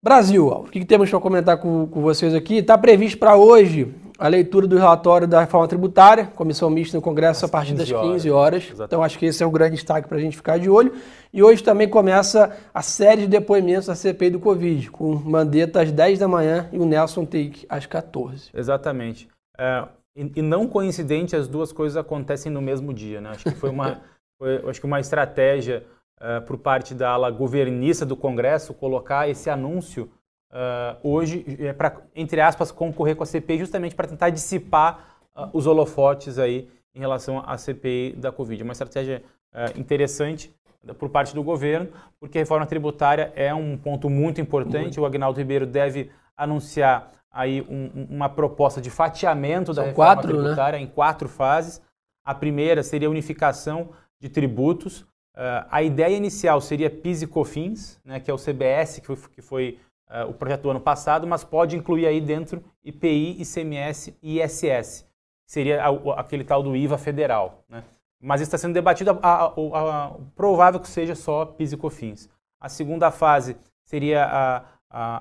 Brasil, 0.00 0.46
o 0.46 0.64
que, 0.64 0.80
que 0.80 0.86
temos 0.86 1.10
para 1.10 1.18
comentar 1.18 1.56
com, 1.56 1.88
com 1.88 2.00
vocês 2.00 2.32
aqui? 2.32 2.58
Está 2.58 2.78
previsto 2.78 3.18
para 3.18 3.36
hoje 3.36 3.92
a 4.18 4.28
leitura 4.28 4.66
do 4.66 4.76
relatório 4.76 5.26
da 5.26 5.40
reforma 5.40 5.66
tributária, 5.66 6.26
comissão 6.26 6.70
mista 6.70 6.96
no 6.96 7.02
Congresso 7.02 7.44
Às 7.44 7.50
a 7.50 7.52
partir 7.52 7.74
das 7.74 7.90
15 7.90 8.30
horas. 8.30 8.70
horas. 8.70 8.80
Então 8.80 9.02
acho 9.02 9.18
que 9.18 9.26
esse 9.26 9.42
é 9.42 9.46
um 9.46 9.50
grande 9.50 9.74
destaque 9.74 10.08
para 10.08 10.18
a 10.18 10.20
gente 10.20 10.36
ficar 10.36 10.58
de 10.58 10.70
olho. 10.70 10.94
E 11.32 11.42
hoje 11.42 11.62
também 11.62 11.88
começa 11.88 12.56
a 12.72 12.82
série 12.82 13.22
de 13.22 13.28
depoimentos 13.28 13.86
da 13.86 13.94
CPI 13.94 14.30
do 14.30 14.40
Covid, 14.40 14.90
com 14.90 15.14
Mandetta 15.14 15.82
às 15.82 15.90
10 15.90 16.18
da 16.18 16.28
manhã 16.28 16.68
e 16.72 16.78
o 16.78 16.86
Nelson 16.86 17.24
Take 17.24 17.66
às 17.68 17.86
14. 17.86 18.50
Exatamente. 18.54 19.28
É, 19.58 19.84
e, 20.16 20.32
e, 20.36 20.42
não 20.42 20.68
coincidente, 20.68 21.34
as 21.34 21.48
duas 21.48 21.72
coisas 21.72 21.96
acontecem 21.96 22.50
no 22.50 22.62
mesmo 22.62 22.94
dia. 22.94 23.20
Né? 23.20 23.30
Acho 23.30 23.44
que 23.44 23.50
foi 23.56 23.70
uma, 23.70 24.00
foi, 24.38 24.62
acho 24.68 24.80
que 24.80 24.86
uma 24.86 25.00
estratégia 25.00 25.84
uh, 26.20 26.40
por 26.46 26.58
parte 26.58 26.94
da 26.94 27.10
ala 27.10 27.30
governista 27.30 28.06
do 28.06 28.16
Congresso 28.16 28.72
colocar 28.74 29.28
esse 29.28 29.50
anúncio 29.50 30.08
uh, 30.54 30.96
hoje 31.02 31.44
é 31.58 31.72
para, 31.72 32.00
entre 32.14 32.40
aspas, 32.40 32.70
concorrer 32.70 33.16
com 33.16 33.24
a 33.24 33.26
CPI 33.26 33.58
justamente 33.58 33.94
para 33.94 34.08
tentar 34.08 34.30
dissipar 34.30 35.16
uh, 35.36 35.48
os 35.52 35.66
holofotes 35.66 36.38
aí 36.38 36.68
em 36.94 37.00
relação 37.00 37.42
à 37.44 37.58
CPI 37.58 38.14
da 38.16 38.30
Covid. 38.30 38.62
Uma 38.62 38.72
estratégia 38.72 39.22
uh, 39.52 39.78
interessante 39.78 40.54
por 40.98 41.08
parte 41.08 41.34
do 41.34 41.42
governo, 41.42 41.88
porque 42.20 42.38
a 42.38 42.42
reforma 42.42 42.66
tributária 42.66 43.32
é 43.34 43.54
um 43.54 43.76
ponto 43.76 44.10
muito 44.10 44.40
importante. 44.40 44.82
Muito. 44.82 45.00
O 45.00 45.06
Agnaldo 45.06 45.38
Ribeiro 45.38 45.66
deve 45.66 46.10
anunciar 46.36 47.10
aí 47.32 47.62
um, 47.62 48.06
uma 48.10 48.28
proposta 48.28 48.80
de 48.80 48.90
fatiamento 48.90 49.74
São 49.74 49.82
da 49.82 49.88
reforma 49.88 50.14
quatro, 50.14 50.36
né? 50.36 50.42
tributária 50.42 50.78
né? 50.78 50.84
em 50.84 50.88
quatro 50.88 51.28
fases. 51.28 51.80
A 52.24 52.34
primeira 52.34 52.82
seria 52.82 53.08
a 53.08 53.10
unificação 53.10 53.90
de 54.20 54.28
tributos. 54.28 55.00
Uh, 55.34 55.66
a 55.70 55.82
ideia 55.82 56.14
inicial 56.16 56.60
seria 56.60 56.88
PIS 56.88 57.22
e 57.22 57.26
COFINS, 57.26 58.00
né, 58.04 58.20
que 58.20 58.30
é 58.30 58.34
o 58.34 58.38
CBS 58.38 59.00
que 59.00 59.06
foi, 59.06 59.30
que 59.30 59.42
foi 59.42 59.78
uh, 60.10 60.28
o 60.28 60.34
projeto 60.34 60.62
do 60.62 60.70
ano 60.70 60.80
passado, 60.80 61.26
mas 61.26 61.44
pode 61.44 61.76
incluir 61.76 62.06
aí 62.06 62.20
dentro 62.20 62.62
IPI, 62.84 63.40
ICMS 63.40 64.16
e 64.22 64.40
ISS, 64.40 65.06
seria 65.46 65.84
a, 65.84 66.20
aquele 66.20 66.44
tal 66.44 66.62
do 66.62 66.76
IVA 66.76 66.98
federal. 66.98 67.64
Né? 67.68 67.84
Mas 68.20 68.40
está 68.40 68.56
sendo 68.56 68.74
debatido, 68.74 69.18
a, 69.22 69.44
a, 69.46 70.12
provável 70.34 70.80
que 70.80 70.88
seja 70.88 71.14
só 71.14 71.44
PIS 71.44 71.72
e 71.72 71.76
COFINS. 71.76 72.28
A 72.60 72.68
segunda 72.68 73.10
fase 73.10 73.56
seria 73.84 74.24
a, 74.24 74.64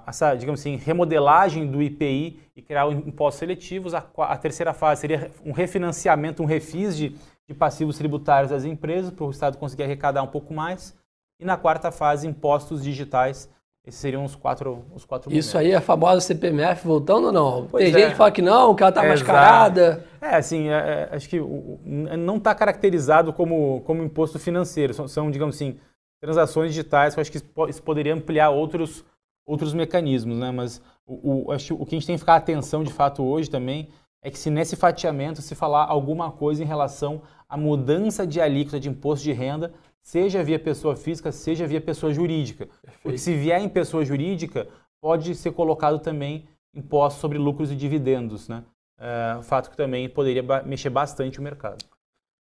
essa, 0.08 0.36
digamos 0.36 0.60
assim, 0.60 0.76
remodelagem 0.76 1.66
do 1.66 1.82
IPI 1.82 2.40
e 2.56 2.62
criar 2.62 2.90
impostos 2.92 3.40
seletivos. 3.40 3.94
A, 3.94 4.38
terceira 4.38 4.74
fase 4.74 5.02
seria 5.02 5.32
um 5.44 5.52
refinanciamento, 5.52 6.44
um 6.44 6.46
refis 6.46 6.96
de, 6.96 7.18
de 7.48 7.54
passivos 7.54 7.98
tributários 7.98 8.52
das 8.52 8.64
empresas, 8.64 9.12
para 9.12 9.26
o 9.26 9.32
Estado 9.32 9.58
conseguir 9.58 9.84
arrecadar 9.84 10.22
um 10.22 10.28
pouco 10.28 10.54
mais. 10.54 10.96
E 11.40 11.46
na 11.46 11.58
quarta 11.58 11.92
fase, 11.92 12.28
impostos 12.28 12.84
digitais 12.84 13.50
esses 13.86 14.00
seriam 14.00 14.24
os 14.24 14.34
quatro, 14.34 14.86
os 14.96 15.04
quatro 15.04 15.30
Isso 15.34 15.56
momentos. 15.56 15.56
aí 15.56 15.72
é 15.72 15.76
a 15.76 15.82
famosa 15.82 16.22
CPMF 16.22 16.88
voltando 16.88 17.26
ou 17.26 17.32
não? 17.34 17.68
Pois 17.68 17.84
Tem 17.84 17.94
é. 17.94 18.00
gente 18.00 18.12
que 18.12 18.18
fala 18.18 18.32
que 18.32 18.42
não, 18.42 18.74
que 18.74 18.82
ela 18.82 18.90
está 18.90 19.04
é, 19.04 19.10
mascarada. 19.10 20.06
É, 20.22 20.36
assim, 20.36 20.70
é, 20.70 21.10
é, 21.12 21.16
acho 21.16 21.28
que 21.28 21.38
não 21.86 22.38
está 22.38 22.56
caracterizado 22.56 23.34
como, 23.34 23.82
como 23.82 24.02
imposto 24.02 24.40
financeiro. 24.40 24.94
São, 24.94 25.06
são, 25.06 25.30
digamos 25.30 25.56
assim, 25.56 25.78
transações 26.22 26.70
digitais. 26.70 27.16
Eu 27.18 27.22
acho 27.22 27.30
que 27.30 27.40
isso 27.70 27.84
poderia 27.84 28.14
ampliar 28.14 28.52
outros, 28.52 29.04
outros 29.46 29.74
mecanismos, 29.74 30.38
né? 30.38 30.50
Mas 30.50 30.82
o, 31.06 31.48
o, 31.48 31.52
acho 31.52 31.76
que 31.76 31.82
o 31.84 31.86
que 31.86 31.96
a 31.96 32.00
gente 32.00 32.08
tem 32.08 32.16
que 32.16 32.22
ficar 32.22 32.36
atenção 32.36 32.86
de 32.86 32.94
fato 32.94 33.22
hoje 33.22 33.50
também 33.50 33.90
é 34.24 34.32
que 34.32 34.40
se 34.40 34.50
nesse 34.50 34.76
fatiamento 34.76 35.42
se 35.42 35.54
falar 35.54 35.86
alguma 35.86 36.32
coisa 36.32 36.64
em 36.64 36.66
relação 36.66 37.22
à 37.48 37.58
mudança 37.58 38.26
de 38.26 38.40
alíquota 38.40 38.80
de 38.80 38.90
imposto 38.90 39.26
de 39.26 39.34
renda 39.34 39.74
seja 40.02 40.44
via 40.44 40.58
pessoa 40.58 40.96
física, 40.96 41.32
seja 41.32 41.68
via 41.68 41.82
pessoa 41.82 42.14
jurídica. 42.14 42.66
Perfeito. 42.66 43.02
Porque 43.04 43.18
se 43.18 43.36
vier 43.36 43.62
em 43.62 43.70
pessoa 43.70 44.04
jurídica, 44.04 44.68
pode 45.02 45.36
ser 45.36 45.52
colocado 45.52 46.00
também 46.00 46.48
imposto 46.74 47.20
sobre 47.20 47.38
lucros 47.38 47.72
e 47.72 47.76
dividendos, 47.76 48.48
né? 48.48 48.64
É, 48.98 49.42
fato 49.44 49.70
que 49.70 49.78
também 49.78 50.10
poderia 50.10 50.44
mexer 50.64 50.90
bastante 50.90 51.40
o 51.40 51.42
mercado. 51.44 51.84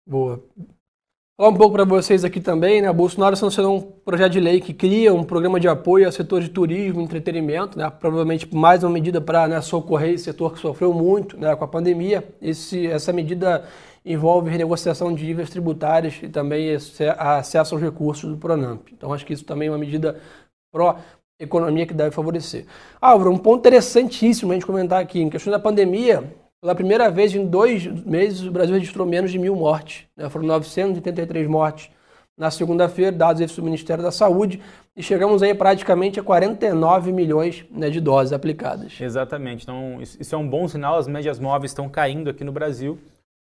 Boa. 0.07 0.43
Falar 1.41 1.51
um 1.51 1.55
pouco 1.57 1.73
para 1.73 1.85
vocês 1.85 2.25
aqui 2.25 2.41
também, 2.41 2.83
né? 2.83 2.91
O 2.91 2.95
Bolsonaro 2.95 3.37
sancionou 3.37 3.77
um 3.77 3.81
projeto 3.81 4.33
de 4.33 4.41
lei 4.41 4.61
que 4.61 4.75
cria 4.75 5.15
um 5.15 5.23
programa 5.23 5.61
de 5.61 5.69
apoio 5.69 6.05
ao 6.05 6.11
setor 6.11 6.41
de 6.41 6.49
turismo 6.49 7.01
e 7.01 7.05
entretenimento, 7.05 7.79
né? 7.79 7.89
Provavelmente 7.89 8.53
mais 8.53 8.83
uma 8.83 8.91
medida 8.91 9.21
para 9.21 9.47
né, 9.47 9.61
socorrer 9.61 10.15
esse 10.15 10.25
setor 10.25 10.53
que 10.53 10.59
sofreu 10.59 10.93
muito 10.93 11.39
né, 11.39 11.55
com 11.55 11.63
a 11.63 11.69
pandemia. 11.69 12.29
Esse, 12.43 12.89
essa 12.89 13.13
medida 13.13 13.65
envolve 14.05 14.51
renegociação 14.51 15.15
de 15.15 15.25
dívidas 15.25 15.49
tributárias 15.49 16.19
e 16.21 16.29
também 16.29 16.77
acesso 17.17 17.77
aos 17.77 17.85
recursos 17.85 18.29
do 18.29 18.37
Pronamp. 18.37 18.89
Então, 18.93 19.13
acho 19.13 19.25
que 19.25 19.33
isso 19.33 19.45
também 19.45 19.69
é 19.69 19.71
uma 19.71 19.79
medida 19.79 20.21
pró-economia 20.73 21.87
que 21.87 21.95
deve 21.95 22.11
favorecer. 22.11 22.67
Álvaro, 23.01 23.31
um 23.31 23.39
ponto 23.39 23.61
interessantíssimo 23.61 24.51
a 24.51 24.55
gente 24.57 24.67
comentar 24.67 25.01
aqui, 25.01 25.21
em 25.21 25.31
questão 25.31 25.53
da 25.53 25.61
pandemia, 25.61 26.35
pela 26.61 26.75
primeira 26.75 27.11
vez 27.11 27.35
em 27.35 27.47
dois 27.47 27.87
meses, 27.87 28.43
o 28.43 28.51
Brasil 28.51 28.75
registrou 28.75 29.07
menos 29.07 29.31
de 29.31 29.39
mil 29.39 29.55
mortes. 29.55 30.07
Né? 30.17 30.29
Foram 30.29 30.47
983 30.47 31.47
mortes 31.47 31.91
na 32.37 32.51
segunda-feira, 32.51 33.11
dados 33.11 33.57
do 33.57 33.63
Ministério 33.63 34.03
da 34.03 34.13
Saúde, 34.13 34.63
e 34.97 35.03
chegamos 35.03 35.43
aí 35.43 35.55
praticamente 35.55 36.21
a 36.21 36.23
49 36.23 37.13
milhões 37.13 37.65
né, 37.71 37.91
de 37.91 38.01
doses 38.01 38.33
aplicadas. 38.33 39.01
Exatamente. 39.01 39.65
Então, 39.65 39.99
isso 40.01 40.35
é 40.35 40.39
um 40.39 40.49
bom 40.49 40.69
sinal, 40.69 40.99
as 40.99 41.09
médias 41.09 41.39
móveis 41.41 41.73
estão 41.73 41.89
caindo 41.89 42.31
aqui 42.31 42.45
no 42.45 42.53
Brasil 42.53 42.99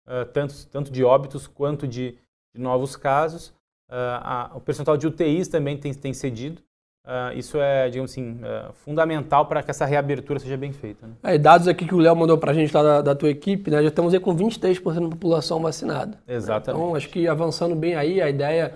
uh, 0.07 0.25
tanto, 0.25 0.67
tanto 0.67 0.91
de 0.91 1.03
óbitos 1.03 1.47
quanto 1.47 1.88
de, 1.88 2.17
de 2.53 2.62
novos 2.62 2.95
casos. 2.95 3.50
Uh, 3.89 4.19
a, 4.21 4.51
o 4.55 4.62
percentual 4.62 4.97
de 4.97 5.07
UTIs 5.07 5.47
também 5.47 5.77
tem, 5.77 5.93
tem 5.93 6.13
cedido. 6.13 6.62
Uh, 7.05 7.36
isso 7.36 7.58
é, 7.60 7.89
digamos 7.89 8.12
assim, 8.12 8.39
uh, 8.43 8.72
fundamental 8.74 9.48
para 9.48 9.63
que 9.63 9.72
essa 9.72 9.86
reabertura 9.86 10.39
seja 10.39 10.55
bem 10.55 10.72
feita. 10.72 11.08
Né? 11.08 11.13
É, 11.24 11.38
dados 11.38 11.67
aqui 11.67 11.86
que 11.86 11.96
o 11.96 11.98
Léo 11.98 12.15
mandou 12.15 12.38
para 12.38 12.51
a 12.51 12.53
gente 12.53 12.72
lá 12.75 12.84
da, 12.84 13.01
da, 13.01 13.15
tua 13.15 13.29
equipe, 13.29 13.72
né, 13.72 13.81
já 13.81 13.88
estamos 13.88 14.13
aí 14.13 14.20
com 14.20 14.36
23% 14.36 14.93
da 14.93 15.10
população 15.10 15.60
vacinada. 15.60 16.20
Exatamente. 16.27 16.67
Né? 16.67 16.74
Então, 16.86 16.96
acho 16.96 17.10
que 17.10 17.27
avançando 17.27 17.75
bem 17.75 17.96
aí, 17.96 18.22
a 18.22 18.29
ideia 18.29 18.75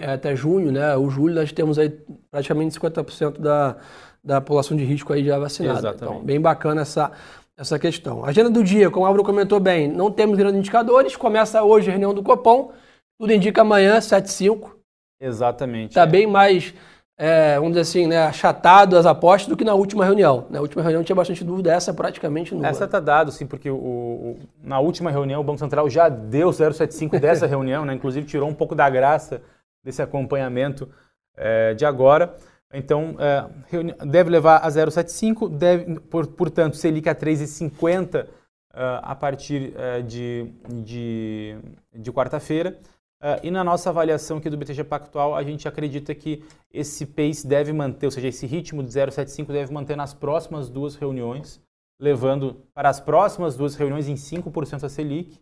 é 0.00 0.12
até 0.12 0.34
junho, 0.34 0.72
né? 0.72 0.96
O 0.96 1.10
julho 1.10 1.34
nós 1.34 1.52
temos 1.52 1.78
aí 1.78 1.90
praticamente 2.30 2.78
50% 2.78 3.38
da, 3.38 3.76
da 4.24 4.40
população 4.40 4.76
de 4.76 4.84
risco 4.84 5.12
aí 5.12 5.24
já 5.24 5.38
vacinada. 5.38 5.78
Exatamente. 5.78 6.04
Então, 6.04 6.24
bem 6.24 6.40
bacana 6.40 6.82
essa, 6.82 7.12
essa 7.56 7.78
questão. 7.78 8.24
Agenda 8.24 8.48
do 8.48 8.64
dia, 8.64 8.90
como 8.90 9.04
o 9.04 9.06
Álvaro 9.06 9.24
comentou 9.24 9.60
bem, 9.60 9.86
não 9.88 10.10
temos 10.10 10.38
grandes 10.38 10.60
indicadores. 10.60 11.16
Começa 11.16 11.62
hoje 11.62 11.88
a 11.88 11.90
reunião 11.90 12.14
do 12.14 12.22
Copom. 12.22 12.72
Tudo 13.20 13.32
indica 13.32 13.60
amanhã, 13.62 14.00
7 14.00 14.30
5 14.30 14.78
Exatamente. 15.20 15.90
Está 15.90 16.02
é. 16.02 16.06
bem 16.06 16.26
mais, 16.26 16.72
é, 17.20 17.56
vamos 17.56 17.70
dizer 17.70 17.80
assim, 17.80 18.06
né, 18.06 18.18
achatado 18.18 18.96
as 18.96 19.04
apostas 19.04 19.48
do 19.48 19.56
que 19.56 19.64
na 19.64 19.74
última 19.74 20.04
reunião. 20.04 20.46
Na 20.48 20.60
última 20.60 20.82
reunião 20.82 21.02
tinha 21.02 21.16
bastante 21.16 21.42
dúvida, 21.42 21.72
essa 21.72 21.92
praticamente 21.92 22.54
não. 22.54 22.64
Essa 22.64 22.84
está 22.84 23.00
dado, 23.00 23.32
sim, 23.32 23.44
porque 23.44 23.68
o, 23.68 23.76
o, 23.76 24.38
na 24.62 24.78
última 24.78 25.10
reunião 25.10 25.40
o 25.40 25.44
Banco 25.44 25.58
Central 25.58 25.90
já 25.90 26.08
deu 26.08 26.50
0,75 26.50 27.18
dessa 27.20 27.44
reunião, 27.44 27.84
né, 27.84 27.92
inclusive 27.92 28.24
tirou 28.24 28.48
um 28.48 28.54
pouco 28.54 28.76
da 28.76 28.88
graça 28.88 29.42
desse 29.82 30.00
acompanhamento 30.00 30.88
é, 31.36 31.74
de 31.74 31.84
agora. 31.84 32.36
Então, 32.72 33.16
é, 33.18 34.06
deve 34.06 34.30
levar 34.30 34.58
a 34.58 34.68
0,75, 34.68 35.48
deve, 35.48 35.98
por, 36.00 36.26
portanto, 36.26 36.76
Selic 36.76 37.08
a 37.08 37.14
3,50 37.14 38.24
uh, 38.24 38.28
é, 38.74 39.00
a 39.02 39.14
partir 39.16 39.74
uh, 39.74 40.02
de, 40.02 40.52
de, 40.68 41.56
de 41.92 42.12
quarta-feira. 42.12 42.78
Uh, 43.20 43.42
e 43.42 43.50
na 43.50 43.64
nossa 43.64 43.90
avaliação 43.90 44.38
aqui 44.38 44.48
do 44.48 44.56
BTG 44.56 44.84
Pactual, 44.84 45.34
a 45.34 45.42
gente 45.42 45.66
acredita 45.66 46.14
que 46.14 46.44
esse 46.72 47.04
pace 47.04 47.44
deve 47.46 47.72
manter, 47.72 48.06
ou 48.06 48.12
seja, 48.12 48.28
esse 48.28 48.46
ritmo 48.46 48.82
de 48.82 48.90
0,75 48.90 49.46
deve 49.46 49.72
manter 49.72 49.96
nas 49.96 50.14
próximas 50.14 50.70
duas 50.70 50.94
reuniões, 50.94 51.60
levando 52.00 52.62
para 52.72 52.88
as 52.88 53.00
próximas 53.00 53.56
duas 53.56 53.74
reuniões 53.74 54.06
em 54.06 54.14
5% 54.14 54.84
a 54.84 54.88
Selic, 54.88 55.40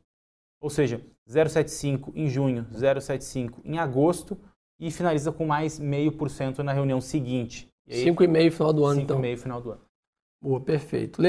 ou 0.58 0.70
seja, 0.70 1.02
0,75 1.28 2.12
em 2.14 2.28
junho, 2.28 2.66
0,75 2.72 3.60
em 3.62 3.78
agosto, 3.78 4.38
e 4.80 4.90
finaliza 4.90 5.30
com 5.30 5.46
mais 5.46 5.78
meio 5.78 6.12
por 6.12 6.30
cento 6.30 6.62
na 6.62 6.72
reunião 6.72 7.00
seguinte. 7.00 7.68
5,5 7.88 8.50
final 8.50 8.72
do 8.72 8.84
ano, 8.84 9.00
então. 9.00 9.20
5,5 9.20 9.36
final 9.36 9.60
do 9.60 9.70
ano. 9.72 9.85
Boa, 10.40 10.60
perfeito. 10.60 11.20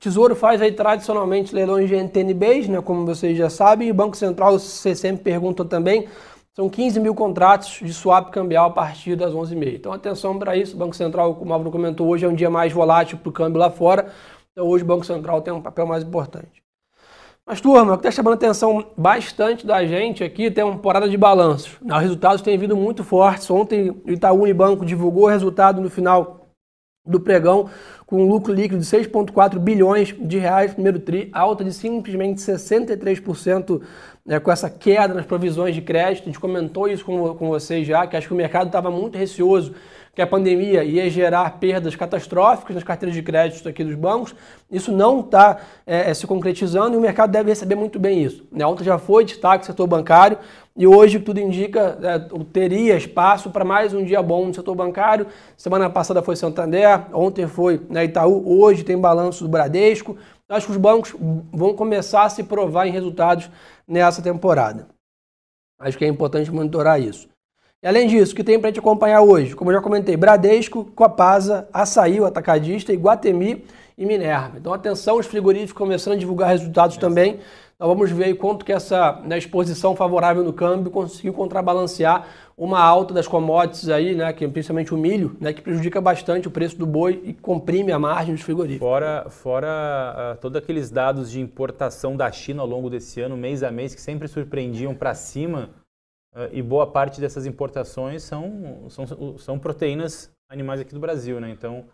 Tesouro 0.00 0.34
faz 0.34 0.60
aí 0.60 0.72
tradicionalmente 0.72 1.54
leilões 1.54 1.88
de 1.88 1.94
NTNBs, 1.94 2.68
né, 2.68 2.80
como 2.82 3.06
vocês 3.06 3.36
já 3.36 3.48
sabem, 3.48 3.88
e 3.88 3.90
o 3.90 3.94
Banco 3.94 4.16
Central, 4.16 4.58
você 4.58 4.94
sempre 4.94 5.22
pergunta 5.22 5.64
também, 5.64 6.08
são 6.52 6.68
15 6.68 7.00
mil 7.00 7.14
contratos 7.14 7.80
de 7.82 7.92
swap 7.92 8.30
cambial 8.30 8.66
a 8.66 8.70
partir 8.70 9.16
das 9.16 9.32
11h30. 9.32 9.74
Então 9.76 9.92
atenção 9.92 10.38
para 10.38 10.56
isso, 10.56 10.76
o 10.76 10.78
Banco 10.78 10.94
Central, 10.94 11.34
como 11.34 11.50
o 11.50 11.54
Álvaro 11.54 11.70
comentou, 11.70 12.08
hoje 12.08 12.24
é 12.24 12.28
um 12.28 12.34
dia 12.34 12.50
mais 12.50 12.72
volátil 12.72 13.18
para 13.18 13.28
o 13.28 13.32
câmbio 13.32 13.58
lá 13.58 13.70
fora, 13.70 14.12
então 14.52 14.66
hoje 14.66 14.84
o 14.84 14.86
Banco 14.86 15.04
Central 15.04 15.40
tem 15.40 15.52
um 15.52 15.62
papel 15.62 15.86
mais 15.86 16.04
importante. 16.04 16.62
Mas, 17.46 17.60
turma, 17.60 17.92
o 17.92 17.98
que 17.98 18.06
está 18.06 18.10
chamando 18.10 18.34
a 18.34 18.36
atenção 18.36 18.86
bastante 18.96 19.66
da 19.66 19.84
gente 19.84 20.24
aqui 20.24 20.50
tem 20.50 20.64
uma 20.64 20.76
temporada 20.76 21.06
de 21.06 21.16
balanços. 21.16 21.76
Os 21.84 22.00
resultados 22.00 22.40
têm 22.40 22.56
vindo 22.56 22.74
muito 22.74 23.04
fortes. 23.04 23.50
Ontem 23.50 23.90
o 23.90 24.10
Itaú 24.10 24.42
Unibanco 24.42 24.82
divulgou 24.82 25.24
o 25.24 25.28
resultado 25.28 25.78
no 25.78 25.90
final 25.90 26.43
do 27.06 27.20
pregão 27.20 27.68
com 28.06 28.22
um 28.22 28.28
lucro 28.28 28.52
líquido 28.52 28.80
de 28.80 28.86
6,4 28.86 29.58
bilhões 29.58 30.14
de 30.18 30.38
reais 30.38 30.70
no 30.70 30.74
primeiro 30.74 30.98
TRI, 30.98 31.30
alta 31.32 31.62
de 31.62 31.72
simplesmente 31.72 32.40
63% 32.40 33.82
né, 34.24 34.40
com 34.40 34.50
essa 34.50 34.70
queda 34.70 35.12
nas 35.12 35.26
provisões 35.26 35.74
de 35.74 35.82
crédito. 35.82 36.24
A 36.24 36.26
gente 36.26 36.40
comentou 36.40 36.88
isso 36.88 37.04
com, 37.04 37.34
com 37.34 37.48
vocês 37.48 37.86
já, 37.86 38.06
que 38.06 38.16
acho 38.16 38.28
que 38.28 38.34
o 38.34 38.36
mercado 38.36 38.66
estava 38.66 38.90
muito 38.90 39.18
receoso 39.18 39.74
que 40.14 40.22
a 40.22 40.26
pandemia 40.26 40.84
ia 40.84 41.10
gerar 41.10 41.58
perdas 41.58 41.96
catastróficas 41.96 42.74
nas 42.74 42.84
carteiras 42.84 43.14
de 43.14 43.22
crédito 43.22 43.68
aqui 43.68 43.82
dos 43.82 43.96
bancos. 43.96 44.34
Isso 44.70 44.92
não 44.92 45.20
está 45.20 45.58
é, 45.86 46.10
é, 46.10 46.14
se 46.14 46.26
concretizando 46.26 46.94
e 46.94 46.96
o 46.96 47.00
mercado 47.00 47.32
deve 47.32 47.50
receber 47.50 47.74
muito 47.74 47.98
bem 47.98 48.22
isso. 48.22 48.46
Né? 48.52 48.64
Ontem 48.64 48.84
já 48.84 48.96
foi 48.96 49.24
destaque 49.24 49.64
o 49.64 49.66
setor 49.66 49.86
bancário 49.86 50.38
e 50.76 50.86
hoje 50.86 51.18
tudo 51.18 51.40
indica 51.40 51.98
é, 52.02 52.18
teria 52.52 52.96
espaço 52.96 53.50
para 53.50 53.64
mais 53.64 53.92
um 53.92 54.04
dia 54.04 54.22
bom 54.22 54.46
no 54.46 54.54
setor 54.54 54.74
bancário. 54.76 55.26
Semana 55.56 55.90
passada 55.90 56.22
foi 56.22 56.36
Santander, 56.36 57.06
ontem 57.12 57.48
foi 57.48 57.80
né, 57.88 58.04
Itaú, 58.04 58.60
hoje 58.60 58.84
tem 58.84 58.96
balanço 58.96 59.42
do 59.42 59.50
Bradesco. 59.50 60.16
Acho 60.48 60.66
que 60.66 60.72
os 60.72 60.78
bancos 60.78 61.14
vão 61.52 61.74
começar 61.74 62.24
a 62.24 62.28
se 62.28 62.44
provar 62.44 62.86
em 62.86 62.92
resultados 62.92 63.50
nessa 63.88 64.22
temporada. 64.22 64.86
Acho 65.80 65.98
que 65.98 66.04
é 66.04 66.08
importante 66.08 66.52
monitorar 66.52 67.00
isso. 67.00 67.28
E 67.84 67.86
além 67.86 68.08
disso, 68.08 68.32
o 68.32 68.36
que 68.36 68.42
tem 68.42 68.58
para 68.58 68.70
gente 68.70 68.78
acompanhar 68.78 69.20
hoje? 69.20 69.54
Como 69.54 69.70
eu 69.70 69.74
já 69.74 69.82
comentei, 69.82 70.16
Bradesco, 70.16 70.86
Copasa, 70.96 71.68
Açaí, 71.70 72.18
o 72.18 72.24
Atacadista, 72.24 72.94
Iguatemi 72.94 73.62
e 73.98 74.06
Minerva. 74.06 74.56
Então 74.56 74.72
atenção, 74.72 75.18
os 75.18 75.26
frigoríficos 75.26 75.74
começando 75.74 76.14
a 76.14 76.16
divulgar 76.16 76.48
resultados 76.48 76.96
é. 76.96 76.98
também. 77.00 77.40
Então 77.74 77.86
vamos 77.86 78.10
ver 78.10 78.24
aí 78.24 78.34
quanto 78.34 78.64
que 78.64 78.72
essa 78.72 79.20
né, 79.26 79.36
exposição 79.36 79.94
favorável 79.94 80.42
no 80.42 80.50
câmbio 80.50 80.90
conseguiu 80.90 81.34
contrabalancear 81.34 82.26
uma 82.56 82.80
alta 82.80 83.12
das 83.12 83.28
commodities 83.28 83.90
aí, 83.90 84.14
né, 84.14 84.32
que 84.32 84.48
principalmente 84.48 84.94
o 84.94 84.96
milho, 84.96 85.36
né, 85.38 85.52
que 85.52 85.60
prejudica 85.60 86.00
bastante 86.00 86.48
o 86.48 86.50
preço 86.50 86.78
do 86.78 86.86
boi 86.86 87.20
e 87.22 87.34
comprime 87.34 87.92
a 87.92 87.98
margem 87.98 88.34
dos 88.34 88.44
frigoríficos. 88.44 88.88
Fora, 88.88 89.26
fora 89.28 90.36
uh, 90.36 90.40
todos 90.40 90.56
aqueles 90.56 90.90
dados 90.90 91.30
de 91.30 91.38
importação 91.38 92.16
da 92.16 92.32
China 92.32 92.62
ao 92.62 92.66
longo 92.66 92.88
desse 92.88 93.20
ano, 93.20 93.36
mês 93.36 93.62
a 93.62 93.70
mês, 93.70 93.94
que 93.94 94.00
sempre 94.00 94.26
surpreendiam 94.26 94.94
para 94.94 95.12
cima 95.12 95.68
e 96.52 96.62
boa 96.62 96.86
parte 96.86 97.20
dessas 97.20 97.46
importações 97.46 98.22
são, 98.22 98.88
são, 98.88 99.38
são 99.38 99.58
proteínas 99.58 100.30
animais 100.50 100.80
aqui 100.80 100.92
do 100.92 101.00
Brasil, 101.00 101.40
né? 101.40 101.50
Então, 101.50 101.84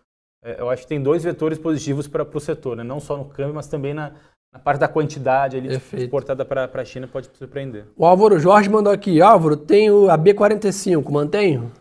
é, 0.43 0.59
eu 0.59 0.69
acho 0.69 0.83
que 0.83 0.89
tem 0.89 1.01
dois 1.01 1.23
vetores 1.23 1.59
positivos 1.59 2.07
para 2.07 2.23
o 2.23 2.39
setor, 2.39 2.75
né? 2.75 2.83
Não 2.83 2.99
só 2.99 3.15
no 3.17 3.25
câmbio, 3.25 3.53
mas 3.53 3.67
também 3.67 3.93
na, 3.93 4.13
na 4.51 4.59
parte 4.59 4.79
da 4.79 4.87
quantidade 4.87 5.57
ali 5.57 5.75
exportada 5.93 6.43
para 6.43 6.69
a 6.73 6.85
China 6.85 7.07
pode 7.07 7.29
surpreender. 7.37 7.85
O 7.95 8.05
Álvaro 8.05 8.39
Jorge 8.39 8.69
mandou 8.69 8.91
aqui, 8.91 9.21
Álvaro, 9.21 9.55
tenho 9.55 10.09
a 10.09 10.17
B45, 10.17 11.09
mantenho? 11.09 11.71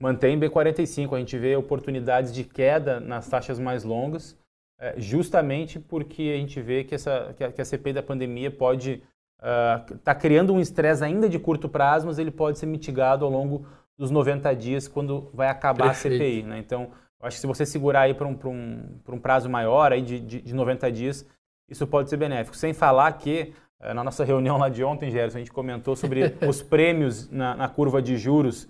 Mantém 0.00 0.38
B45, 0.38 1.14
a 1.14 1.18
gente 1.18 1.38
vê 1.38 1.56
oportunidades 1.56 2.32
de 2.32 2.44
queda 2.44 3.00
nas 3.00 3.28
taxas 3.28 3.58
mais 3.58 3.84
longas, 3.84 4.36
é, 4.78 4.94
justamente 5.00 5.78
porque 5.78 6.32
a 6.34 6.38
gente 6.38 6.60
vê 6.60 6.84
que, 6.84 6.94
essa, 6.94 7.34
que 7.34 7.60
a 7.60 7.64
CPI 7.64 7.92
da 7.94 8.02
pandemia 8.02 8.50
pode 8.50 9.02
está 9.44 10.12
uh, 10.12 10.18
criando 10.18 10.54
um 10.54 10.60
estresse 10.60 11.04
ainda 11.04 11.28
de 11.28 11.38
curto 11.38 11.68
prazo, 11.68 12.06
mas 12.06 12.18
ele 12.18 12.30
pode 12.30 12.58
ser 12.58 12.66
mitigado 12.66 13.24
ao 13.24 13.30
longo 13.30 13.66
dos 13.96 14.10
90 14.10 14.54
dias, 14.56 14.88
quando 14.88 15.30
vai 15.34 15.48
acabar 15.48 15.88
Perfeito. 15.88 16.14
a 16.14 16.18
CPI. 16.18 16.42
Né? 16.42 16.58
Então, 16.58 16.90
acho 17.22 17.36
que 17.36 17.40
se 17.40 17.46
você 17.46 17.66
segurar 17.66 18.02
aí 18.02 18.14
para 18.14 18.26
um, 18.26 18.36
um, 18.46 19.00
um 19.08 19.18
prazo 19.18 19.48
maior, 19.48 19.92
aí 19.92 20.00
de, 20.00 20.18
de, 20.18 20.40
de 20.40 20.54
90 20.54 20.90
dias, 20.90 21.26
isso 21.68 21.86
pode 21.86 22.08
ser 22.08 22.16
benéfico. 22.16 22.56
Sem 22.56 22.72
falar 22.72 23.12
que, 23.12 23.52
uh, 23.80 23.92
na 23.92 24.02
nossa 24.02 24.24
reunião 24.24 24.56
lá 24.56 24.68
de 24.68 24.82
ontem, 24.82 25.10
Gerson, 25.10 25.36
a 25.36 25.40
gente 25.40 25.52
comentou 25.52 25.94
sobre 25.94 26.34
os 26.48 26.62
prêmios 26.62 27.30
na, 27.30 27.54
na, 27.54 27.68
curva 27.68 28.00
de 28.00 28.16
juros, 28.16 28.66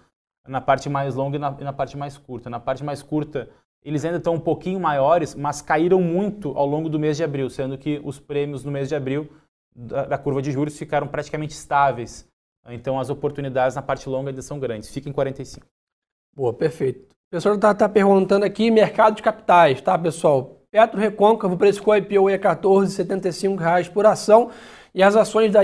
na 0.47 0.61
parte 0.61 0.89
mais 0.89 1.15
longa 1.15 1.37
e 1.37 1.41
na, 1.41 1.57
e 1.61 1.65
na 1.65 1.73
parte 1.73 1.97
mais 1.97 2.19
curta. 2.19 2.51
Na 2.51 2.59
parte 2.59 2.83
mais 2.83 3.01
curta, 3.01 3.49
eles 3.85 4.05
ainda 4.05 4.19
estão 4.19 4.35
um 4.35 4.41
pouquinho 4.41 4.81
maiores, 4.81 5.37
mas 5.37 5.63
caíram 5.63 6.01
muito 6.01 6.51
ao 6.59 6.67
longo 6.67 6.89
do 6.89 6.99
mês 6.99 7.17
de 7.17 7.23
abril, 7.23 7.49
sendo 7.49 7.79
que 7.79 8.01
os 8.03 8.19
prêmios 8.19 8.65
no 8.65 8.73
mês 8.73 8.89
de 8.89 8.97
abril 8.97 9.31
da, 9.75 10.05
da 10.05 10.19
curva 10.19 10.41
de 10.41 10.53
juros 10.53 10.79
ficaram 10.79 11.07
praticamente 11.07 11.55
estáveis. 11.55 12.27
Então 12.69 12.99
as 12.99 13.11
oportunidades 13.11 13.75
na 13.75 13.83
parte 13.83 14.09
longa 14.09 14.31
ainda 14.31 14.43
são 14.43 14.59
grandes. 14.59 14.91
Fica 14.91 15.09
em 15.09 15.13
45. 15.13 15.67
Boa, 16.35 16.53
perfeito. 16.53 17.15
O 17.29 17.31
pessoal 17.31 17.55
está 17.55 17.75
tá 17.75 17.89
perguntando 17.89 18.45
aqui 18.45 18.71
mercado 18.71 19.17
de 19.17 19.23
capitais, 19.23 19.81
tá, 19.81 19.99
pessoal? 19.99 20.61
Petro 20.71 20.99
Recôncavo 20.99 21.57
precificou 21.57 21.93
a 21.93 21.99
IPO 21.99 22.29
a 22.29 22.39
14,75 22.39 23.59
reais 23.59 23.89
por 23.89 24.07
ação 24.07 24.51
e 24.95 25.03
as 25.03 25.15
ações 25.15 25.53
da 25.53 25.61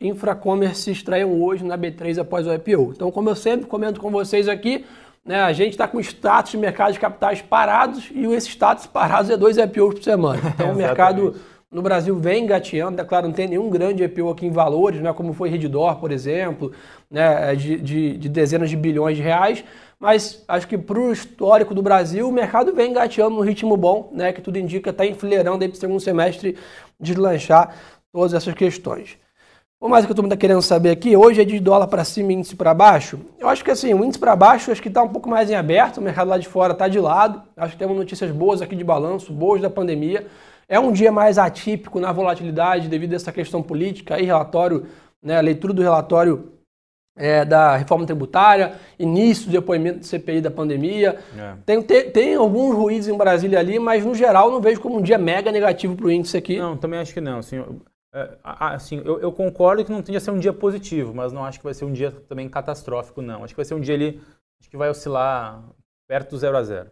Infracommerce 0.00 0.82
se 0.82 0.90
estreiam 0.90 1.42
hoje 1.42 1.64
na 1.64 1.76
B3 1.76 2.18
após 2.18 2.46
o 2.46 2.52
IPO. 2.52 2.92
Então, 2.94 3.10
como 3.10 3.28
eu 3.28 3.36
sempre 3.36 3.66
comento 3.66 4.00
com 4.00 4.10
vocês 4.10 4.48
aqui, 4.48 4.84
né, 5.24 5.40
a 5.40 5.52
gente 5.52 5.72
está 5.72 5.88
com 5.88 6.00
status 6.00 6.52
de 6.52 6.58
mercado 6.58 6.92
de 6.92 7.00
capitais 7.00 7.40
parados 7.40 8.10
e 8.14 8.24
esse 8.26 8.48
status 8.48 8.86
parados 8.86 9.30
é 9.30 9.36
dois 9.36 9.56
IPOs 9.56 9.94
por 9.94 10.02
semana. 10.02 10.40
Então, 10.54 10.72
o 10.72 10.76
mercado 10.76 11.34
no 11.74 11.82
Brasil 11.82 12.16
vem 12.16 12.44
engateando, 12.44 13.00
é 13.00 13.04
claro, 13.04 13.26
não 13.26 13.34
tem 13.34 13.48
nenhum 13.48 13.68
grande 13.68 14.04
IPO 14.04 14.30
aqui 14.30 14.46
em 14.46 14.50
valores, 14.50 15.00
né, 15.00 15.12
como 15.12 15.32
foi 15.32 15.50
Redditor, 15.50 15.96
por 15.96 16.12
exemplo, 16.12 16.70
né, 17.10 17.50
é 17.50 17.56
de, 17.56 17.76
de, 17.76 18.16
de 18.16 18.28
dezenas 18.28 18.70
de 18.70 18.76
bilhões 18.76 19.16
de 19.16 19.22
reais, 19.24 19.64
mas 19.98 20.44
acho 20.46 20.68
que 20.68 20.78
para 20.78 21.00
o 21.00 21.10
histórico 21.10 21.74
do 21.74 21.82
Brasil, 21.82 22.28
o 22.28 22.32
mercado 22.32 22.72
vem 22.72 22.92
engateando 22.92 23.34
no 23.34 23.40
ritmo 23.40 23.76
bom, 23.76 24.08
né, 24.12 24.32
que 24.32 24.40
tudo 24.40 24.56
indica 24.56 24.90
está 24.90 25.04
enfileirando 25.04 25.58
para 25.58 25.68
o 25.68 25.74
segundo 25.74 25.98
semestre 25.98 26.56
deslanchar 27.00 27.74
todas 28.12 28.34
essas 28.34 28.54
questões. 28.54 29.18
O 29.84 29.88
mais 29.90 30.06
que 30.06 30.08
todo 30.08 30.22
mundo 30.22 30.32
está 30.32 30.40
querendo 30.40 30.62
saber 30.62 30.88
aqui, 30.88 31.14
hoje 31.14 31.42
é 31.42 31.44
de 31.44 31.60
dólar 31.60 31.88
para 31.88 32.04
cima 32.04 32.32
e 32.32 32.36
índice 32.36 32.56
para 32.56 32.72
baixo. 32.72 33.20
Eu 33.38 33.50
acho 33.50 33.62
que 33.62 33.70
assim, 33.70 33.92
o 33.92 34.02
índice 34.02 34.18
para 34.18 34.34
baixo 34.34 34.72
acho 34.72 34.80
que 34.80 34.88
está 34.88 35.02
um 35.02 35.10
pouco 35.10 35.28
mais 35.28 35.50
em 35.50 35.54
aberto, 35.54 35.98
o 35.98 36.00
mercado 36.00 36.28
lá 36.28 36.38
de 36.38 36.48
fora 36.48 36.72
está 36.72 36.88
de 36.88 36.98
lado. 36.98 37.42
Acho 37.54 37.74
que 37.74 37.78
temos 37.78 37.94
notícias 37.94 38.30
boas 38.30 38.62
aqui 38.62 38.74
de 38.74 38.82
balanço, 38.82 39.30
boas 39.30 39.60
da 39.60 39.68
pandemia. 39.68 40.26
É 40.66 40.80
um 40.80 40.90
dia 40.90 41.12
mais 41.12 41.36
atípico 41.36 42.00
na 42.00 42.10
volatilidade 42.12 42.88
devido 42.88 43.12
a 43.12 43.16
essa 43.16 43.30
questão 43.30 43.62
política 43.62 44.18
e 44.18 44.24
relatório, 44.24 44.86
né, 45.22 45.38
leitura 45.42 45.74
do 45.74 45.82
relatório 45.82 46.50
é, 47.14 47.44
da 47.44 47.76
reforma 47.76 48.06
tributária, 48.06 48.72
início 48.98 49.48
do 49.48 49.52
depoimento 49.52 49.98
do 49.98 50.06
CPI 50.06 50.40
da 50.40 50.50
pandemia. 50.50 51.18
É. 51.36 51.54
Tem, 51.66 51.82
tem, 51.82 52.10
tem, 52.10 52.34
alguns 52.36 52.74
ruídos 52.74 53.06
em 53.06 53.18
Brasília 53.18 53.58
ali, 53.58 53.78
mas 53.78 54.02
no 54.02 54.14
geral 54.14 54.50
não 54.50 54.62
vejo 54.62 54.80
como 54.80 54.96
um 54.96 55.02
dia 55.02 55.18
mega 55.18 55.52
negativo 55.52 55.94
para 55.94 56.06
o 56.06 56.10
índice 56.10 56.38
aqui. 56.38 56.58
Não, 56.58 56.74
também 56.74 56.98
acho 56.98 57.12
que 57.12 57.20
não. 57.20 57.40
Assim, 57.40 57.56
eu, 57.56 57.82
é, 58.14 58.38
assim, 58.44 59.02
eu, 59.04 59.20
eu, 59.20 59.32
concordo 59.32 59.84
que 59.84 59.90
não 59.90 60.00
tenha 60.00 60.20
ser 60.20 60.30
um 60.30 60.38
dia 60.38 60.52
positivo, 60.52 61.12
mas 61.12 61.32
não 61.32 61.44
acho 61.44 61.58
que 61.58 61.64
vai 61.64 61.74
ser 61.74 61.84
um 61.84 61.92
dia 61.92 62.12
também 62.28 62.48
catastrófico, 62.48 63.20
não. 63.20 63.42
Acho 63.42 63.52
que 63.52 63.56
vai 63.56 63.64
ser 63.64 63.74
um 63.74 63.80
dia 63.80 63.94
ali 63.94 64.22
acho 64.60 64.70
que 64.70 64.76
vai 64.76 64.88
oscilar 64.88 65.62
perto 66.08 66.30
do 66.30 66.38
zero 66.38 66.56
a 66.56 66.62
zero. 66.62 66.90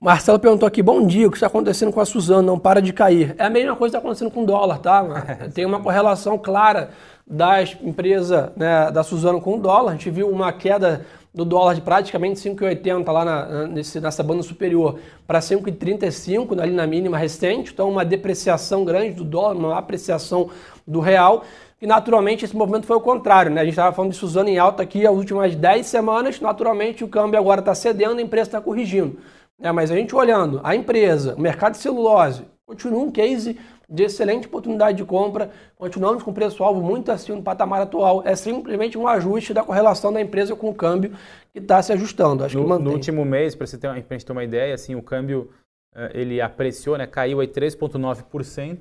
Marcelo 0.00 0.38
perguntou 0.38 0.66
aqui, 0.66 0.82
bom 0.82 1.06
dia, 1.06 1.28
o 1.28 1.30
que 1.30 1.36
está 1.36 1.46
acontecendo 1.46 1.92
com 1.92 2.00
a 2.00 2.04
Suzano? 2.04 2.42
Não 2.42 2.58
para 2.58 2.80
de 2.80 2.92
cair. 2.92 3.34
É 3.38 3.44
a 3.44 3.50
mesma 3.50 3.76
coisa 3.76 3.92
que 3.92 3.96
está 3.96 3.98
acontecendo 3.98 4.30
com 4.30 4.42
o 4.42 4.46
dólar, 4.46 4.78
tá? 4.78 5.04
Tem 5.54 5.64
uma 5.64 5.80
correlação 5.80 6.36
clara 6.36 6.90
da 7.26 7.62
empresa 7.62 8.52
né, 8.56 8.90
da 8.90 9.02
Suzano 9.02 9.40
com 9.40 9.56
o 9.56 9.60
dólar. 9.60 9.90
A 9.90 9.94
gente 9.94 10.10
viu 10.10 10.28
uma 10.28 10.52
queda 10.52 11.06
do 11.34 11.44
dólar 11.44 11.74
de 11.74 11.80
praticamente 11.80 12.40
5,80 12.40 13.10
lá 13.10 13.24
na, 13.24 13.66
nesse, 13.66 13.98
nessa 14.00 14.22
banda 14.22 14.42
superior 14.42 14.98
para 15.26 15.40
5,35 15.40 16.60
ali 16.60 16.72
na 16.72 16.86
mínima 16.86 17.16
recente. 17.16 17.72
Então, 17.72 17.88
uma 17.88 18.04
depreciação 18.04 18.84
grande 18.84 19.14
do 19.14 19.24
dólar, 19.24 19.56
uma 19.56 19.78
apreciação 19.78 20.50
do 20.86 21.00
real. 21.00 21.44
E 21.80 21.86
naturalmente 21.86 22.44
esse 22.44 22.54
movimento 22.54 22.86
foi 22.86 22.96
o 22.96 23.00
contrário, 23.00 23.50
né? 23.50 23.60
A 23.60 23.64
gente 23.64 23.72
estava 23.72 23.94
falando 23.94 24.12
de 24.12 24.16
Suzano 24.16 24.48
em 24.48 24.58
alta 24.58 24.82
aqui 24.82 25.06
as 25.06 25.14
últimas 25.14 25.56
10 25.56 25.84
semanas, 25.86 26.40
naturalmente 26.40 27.02
o 27.02 27.08
câmbio 27.08 27.40
agora 27.40 27.60
está 27.60 27.74
cedendo, 27.74 28.18
a 28.18 28.22
empresa 28.22 28.48
está 28.48 28.60
corrigindo. 28.60 29.18
É, 29.60 29.72
mas 29.72 29.90
a 29.90 29.96
gente 29.96 30.14
olhando 30.14 30.60
a 30.62 30.76
empresa, 30.76 31.34
o 31.34 31.40
mercado 31.40 31.72
de 31.72 31.78
celulose, 31.78 32.44
continua 32.66 33.02
um 33.02 33.10
case 33.10 33.58
de 33.88 34.04
excelente 34.04 34.46
oportunidade 34.46 34.96
de 34.96 35.04
compra, 35.04 35.50
continuamos 35.76 36.22
com 36.22 36.32
preço-alvo 36.32 36.80
muito 36.80 37.10
acima 37.12 37.36
do 37.36 37.42
patamar 37.42 37.82
atual. 37.82 38.22
É 38.24 38.34
simplesmente 38.34 38.96
um 38.96 39.06
ajuste 39.06 39.52
da 39.52 39.62
correlação 39.62 40.12
da 40.12 40.20
empresa 40.20 40.56
com 40.56 40.68
o 40.70 40.74
câmbio 40.74 41.12
que 41.52 41.58
está 41.58 41.82
se 41.82 41.92
ajustando. 41.92 42.44
Acho 42.44 42.56
no, 42.56 42.64
que 42.64 42.68
mantém. 42.68 42.86
no 42.86 42.92
último 42.92 43.24
mês, 43.24 43.54
para 43.54 43.64
a 43.64 43.94
gente 43.94 44.24
ter 44.24 44.32
uma 44.32 44.44
ideia, 44.44 44.74
assim, 44.74 44.94
o 44.94 45.02
câmbio 45.02 45.50
eh, 45.94 46.10
ele 46.14 46.40
apreciou, 46.40 46.96
né, 46.96 47.06
caiu 47.06 47.40
aí 47.40 47.48
3,9%. 47.48 48.78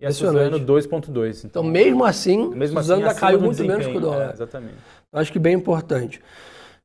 E 0.00 0.06
a 0.06 0.12
Suzano 0.12 0.58
2,2%. 0.58 1.44
Então, 1.44 1.62
mesmo 1.62 2.04
assim, 2.04 2.48
mesmo 2.54 2.80
Suzano 2.80 3.02
assim, 3.02 3.10
ainda 3.10 3.20
caiu 3.20 3.38
muito 3.38 3.62
menos 3.62 3.86
que 3.86 3.96
o 3.96 4.00
dólar. 4.00 4.30
É, 4.30 4.32
exatamente. 4.32 4.76
Acho 5.12 5.30
que 5.30 5.38
bem 5.38 5.54
importante. 5.54 6.22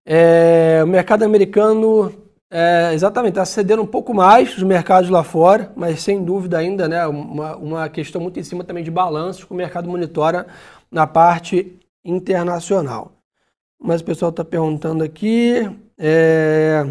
É, 0.05 0.81
o 0.83 0.87
mercado 0.87 1.23
americano 1.23 2.13
é, 2.49 2.93
exatamente, 2.93 3.31
está 3.31 3.45
cedendo 3.45 3.81
um 3.81 3.87
pouco 3.87 4.13
mais 4.13 4.53
dos 4.53 4.63
mercados 4.63 5.09
lá 5.09 5.23
fora, 5.23 5.71
mas 5.75 6.01
sem 6.01 6.23
dúvida 6.23 6.57
ainda, 6.57 6.87
né, 6.87 7.05
uma, 7.07 7.55
uma 7.55 7.89
questão 7.89 8.21
muito 8.21 8.39
em 8.39 8.43
cima 8.43 8.63
também 8.63 8.83
de 8.83 8.91
balanços 8.91 9.43
que 9.43 9.51
o 9.51 9.55
mercado 9.55 9.89
monitora 9.89 10.47
na 10.91 11.07
parte 11.07 11.79
internacional. 12.03 13.11
Mas 13.79 14.01
o 14.01 14.05
pessoal 14.05 14.29
está 14.29 14.45
perguntando 14.45 15.03
aqui. 15.03 15.69
É... 15.97 16.85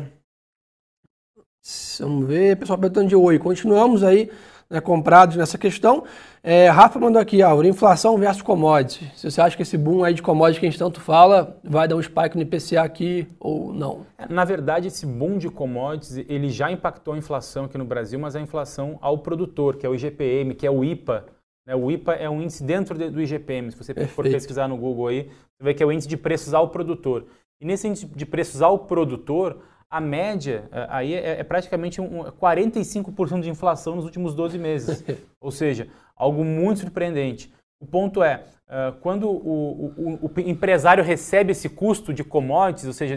Vamos 1.99 2.27
ver, 2.27 2.59
pessoal 2.59 2.79
perguntando 2.79 3.09
de 3.09 3.17
oi. 3.17 3.39
Continuamos 3.39 4.05
aí 4.05 4.31
né, 4.69 4.81
comprados 4.81 5.37
nessa 5.37 5.59
questão. 5.59 6.05
É, 6.43 6.69
Rafa 6.69 6.99
mandou 6.99 7.21
aqui, 7.21 7.43
Aura, 7.43 7.67
inflação 7.67 8.19
versus 8.19 8.43
commodities. 8.43 9.09
Se 9.17 9.31
você 9.31 9.41
acha 9.41 9.57
que 9.57 9.63
esse 9.63 9.79
boom 9.79 10.05
aí 10.05 10.13
de 10.13 10.23
commodities 10.23 10.61
que 10.61 10.67
a 10.67 10.71
gente 10.71 10.79
tanto 10.79 11.01
fala 11.01 11.59
vai 11.65 11.89
dar 11.89 11.97
um 11.97 12.03
spike 12.03 12.37
no 12.37 12.43
IPCA 12.43 12.83
aqui 12.83 13.27
ou 13.41 13.73
não? 13.73 14.07
Na 14.29 14.45
verdade, 14.45 14.89
esse 14.89 15.07
boom 15.07 15.39
de 15.39 15.49
commodities, 15.49 16.19
ele 16.29 16.51
já 16.51 16.71
impactou 16.71 17.15
a 17.15 17.19
inflação 17.19 17.65
aqui 17.65 17.79
no 17.79 17.85
Brasil, 17.85 18.19
mas 18.19 18.37
a 18.37 18.41
inflação 18.41 18.99
ao 19.01 19.19
produtor, 19.19 19.77
que 19.77 19.87
é 19.87 19.89
o 19.89 19.95
IGPM, 19.95 20.55
que 20.55 20.67
é 20.67 20.71
o 20.71 20.85
IPA. 20.85 21.25
Né? 21.67 21.75
O 21.75 21.91
IPA 21.91 22.13
é 22.15 22.29
um 22.29 22.43
índice 22.43 22.63
dentro 22.63 22.97
do 23.11 23.21
IGPM. 23.23 23.71
Se 23.71 23.79
você 23.79 23.95
Perfeito. 23.95 24.15
for 24.15 24.25
pesquisar 24.25 24.69
no 24.69 24.77
Google 24.77 25.09
aí, 25.09 25.31
você 25.57 25.65
vê 25.65 25.75
que 25.75 25.83
é 25.83 25.87
o 25.87 25.93
índice 25.93 26.09
de 26.09 26.17
preços 26.17 26.53
ao 26.53 26.69
produtor. 26.69 27.27
E 27.61 27.65
nesse 27.65 27.89
índice 27.89 28.07
de 28.07 28.27
preços 28.27 28.61
ao 28.61 28.79
produtor, 28.81 29.61
a 29.95 30.01
média 30.01 30.69
é, 30.73 30.87
aí 30.91 31.15
é, 31.15 31.39
é 31.39 31.45
praticamente 31.45 32.01
um, 32.01 32.25
45% 32.25 33.41
de 33.41 33.49
inflação 33.49 33.95
nos 33.95 34.05
últimos 34.05 34.35
12 34.35 34.59
meses. 34.59 35.05
Ou 35.41 35.53
seja, 35.53 35.87
algo 36.17 36.45
muito 36.45 36.81
surpreendente. 36.81 37.53
O 37.79 37.87
ponto 37.87 38.21
é, 38.21 38.43
uh, 38.67 38.99
quando 39.01 39.29
o, 39.29 39.95
o, 39.97 40.27
o, 40.27 40.41
empresário 40.41 41.05
recebe 41.05 41.53
esse 41.53 41.69
custo 41.69 42.13
de 42.13 42.25
commodities, 42.25 42.87
ou 42.87 42.93
seja, 42.93 43.17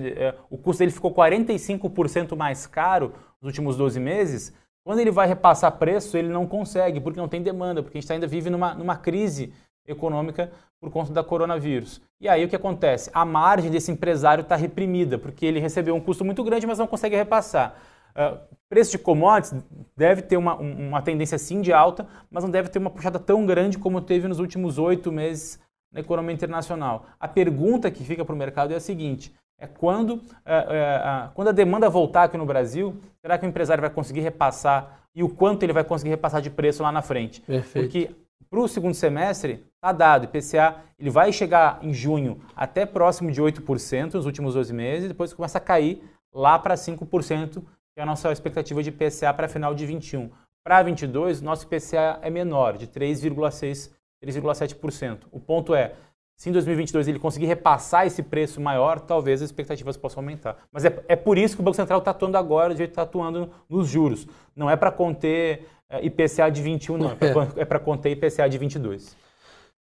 o 0.49 0.57
custo 0.57 0.79
dele 0.79 0.91
ficou 0.91 1.13
45% 1.13 2.35
mais 2.35 2.67
caro 2.67 3.13
nos 3.41 3.47
últimos 3.47 3.77
12 3.77 3.99
meses, 3.99 4.53
quando 4.83 4.99
ele 4.99 5.11
vai 5.11 5.27
repassar 5.27 5.71
preço, 5.77 6.17
ele 6.17 6.27
não 6.27 6.45
consegue, 6.45 6.99
porque 6.99 7.19
não 7.19 7.29
tem 7.29 7.41
demanda, 7.41 7.81
porque 7.81 7.97
a 7.97 8.01
gente 8.01 8.11
ainda 8.11 8.27
vive 8.27 8.49
numa, 8.49 8.73
numa 8.73 8.97
crise 8.97 9.53
econômica 9.87 10.51
por 10.79 10.91
conta 10.91 11.11
da 11.11 11.23
coronavírus. 11.23 12.01
E 12.19 12.27
aí 12.27 12.43
o 12.43 12.49
que 12.49 12.55
acontece? 12.55 13.09
A 13.13 13.25
margem 13.25 13.71
desse 13.71 13.91
empresário 13.91 14.41
está 14.41 14.55
reprimida, 14.55 15.17
porque 15.17 15.45
ele 15.45 15.59
recebeu 15.59 15.95
um 15.95 16.01
custo 16.01 16.25
muito 16.25 16.43
grande, 16.43 16.67
mas 16.67 16.77
não 16.77 16.87
consegue 16.87 17.15
repassar. 17.15 17.75
Uh, 18.15 18.37
preço 18.67 18.91
de 18.91 18.97
commodities 18.97 19.63
deve 19.95 20.23
ter 20.23 20.37
uma, 20.37 20.55
uma 20.55 21.01
tendência 21.01 21.37
sim 21.37 21.61
de 21.61 21.71
alta, 21.71 22.07
mas 22.29 22.43
não 22.43 22.49
deve 22.49 22.69
ter 22.69 22.79
uma 22.79 22.89
puxada 22.89 23.19
tão 23.19 23.45
grande 23.45 23.77
como 23.77 24.01
teve 24.01 24.27
nos 24.27 24.39
últimos 24.39 24.77
oito 24.77 25.11
meses 25.11 25.59
na 25.91 25.99
economia 25.99 26.33
internacional. 26.33 27.05
A 27.19 27.27
pergunta 27.27 27.89
que 27.91 28.03
fica 28.03 28.25
para 28.25 28.33
o 28.33 28.37
mercado 28.37 28.73
é 28.73 28.75
a 28.75 28.79
seguinte: 28.79 29.33
é 29.59 29.67
quando, 29.67 30.11
uh, 30.11 30.17
uh, 30.17 31.31
quando 31.33 31.49
a 31.49 31.51
demanda 31.51 31.89
voltar 31.89 32.23
aqui 32.23 32.37
no 32.37 32.45
Brasil, 32.45 32.95
será 33.21 33.37
que 33.37 33.45
o 33.45 33.49
empresário 33.49 33.81
vai 33.81 33.89
conseguir 33.89 34.21
repassar 34.21 34.99
e 35.15 35.23
o 35.23 35.29
quanto 35.29 35.63
ele 35.63 35.73
vai 35.73 35.83
conseguir 35.83 36.11
repassar 36.11 36.41
de 36.41 36.49
preço 36.49 36.83
lá 36.83 36.91
na 36.91 37.01
frente? 37.01 37.41
Perfeito. 37.41 37.85
Porque 37.85 38.15
para 38.49 38.59
o 38.59 38.67
segundo 38.67 38.93
semestre, 38.93 39.65
está 39.87 39.91
dado. 39.91 40.25
IPCA 40.25 40.75
ele 40.99 41.09
vai 41.09 41.31
chegar 41.31 41.79
em 41.81 41.93
junho 41.93 42.41
até 42.55 42.85
próximo 42.85 43.31
de 43.31 43.41
8% 43.41 44.13
nos 44.13 44.25
últimos 44.25 44.55
12 44.55 44.73
meses, 44.73 45.07
depois 45.07 45.33
começa 45.33 45.57
a 45.57 45.61
cair 45.61 46.03
lá 46.33 46.57
para 46.57 46.75
5%, 46.75 47.53
que 47.53 47.99
é 47.99 48.01
a 48.01 48.05
nossa 48.05 48.31
expectativa 48.31 48.81
de 48.81 48.89
IPCA 48.89 49.33
para 49.33 49.47
final 49.47 49.73
de 49.73 49.85
21. 49.85 50.29
Para 50.65 50.83
22, 50.83 51.41
nosso 51.41 51.65
IPCA 51.65 52.19
é 52.21 52.29
menor, 52.29 52.77
de 52.77 52.87
3,6%, 52.87 53.91
3,7%. 54.23 55.19
O 55.31 55.39
ponto 55.39 55.73
é, 55.73 55.93
se 56.35 56.49
em 56.49 56.51
2022 56.51 57.07
ele 57.07 57.19
conseguir 57.19 57.45
repassar 57.45 58.05
esse 58.05 58.21
preço 58.21 58.59
maior, 58.59 58.99
talvez 58.99 59.41
as 59.41 59.49
expectativas 59.49 59.95
possam 59.95 60.21
aumentar. 60.21 60.57
Mas 60.71 60.83
é, 60.83 61.03
é 61.07 61.15
por 61.15 61.37
isso 61.37 61.55
que 61.55 61.61
o 61.61 61.63
Banco 61.63 61.77
Central 61.77 61.99
está 61.99 62.11
atuando 62.11 62.37
agora, 62.37 62.73
do 62.73 62.77
jeito 62.77 62.89
que 62.89 62.93
está 62.93 63.03
atuando 63.03 63.49
nos 63.69 63.87
juros. 63.87 64.27
Não 64.55 64.69
é 64.69 64.75
para 64.75 64.91
conter 64.91 65.67
é, 65.89 66.05
IPCA 66.05 66.49
de 66.51 66.61
21, 66.61 66.97
não. 66.97 67.11
É 67.55 67.65
para 67.65 67.77
é 67.77 67.79
conter 67.79 68.11
IPCA 68.11 68.49
de 68.49 68.57
22. 68.57 69.26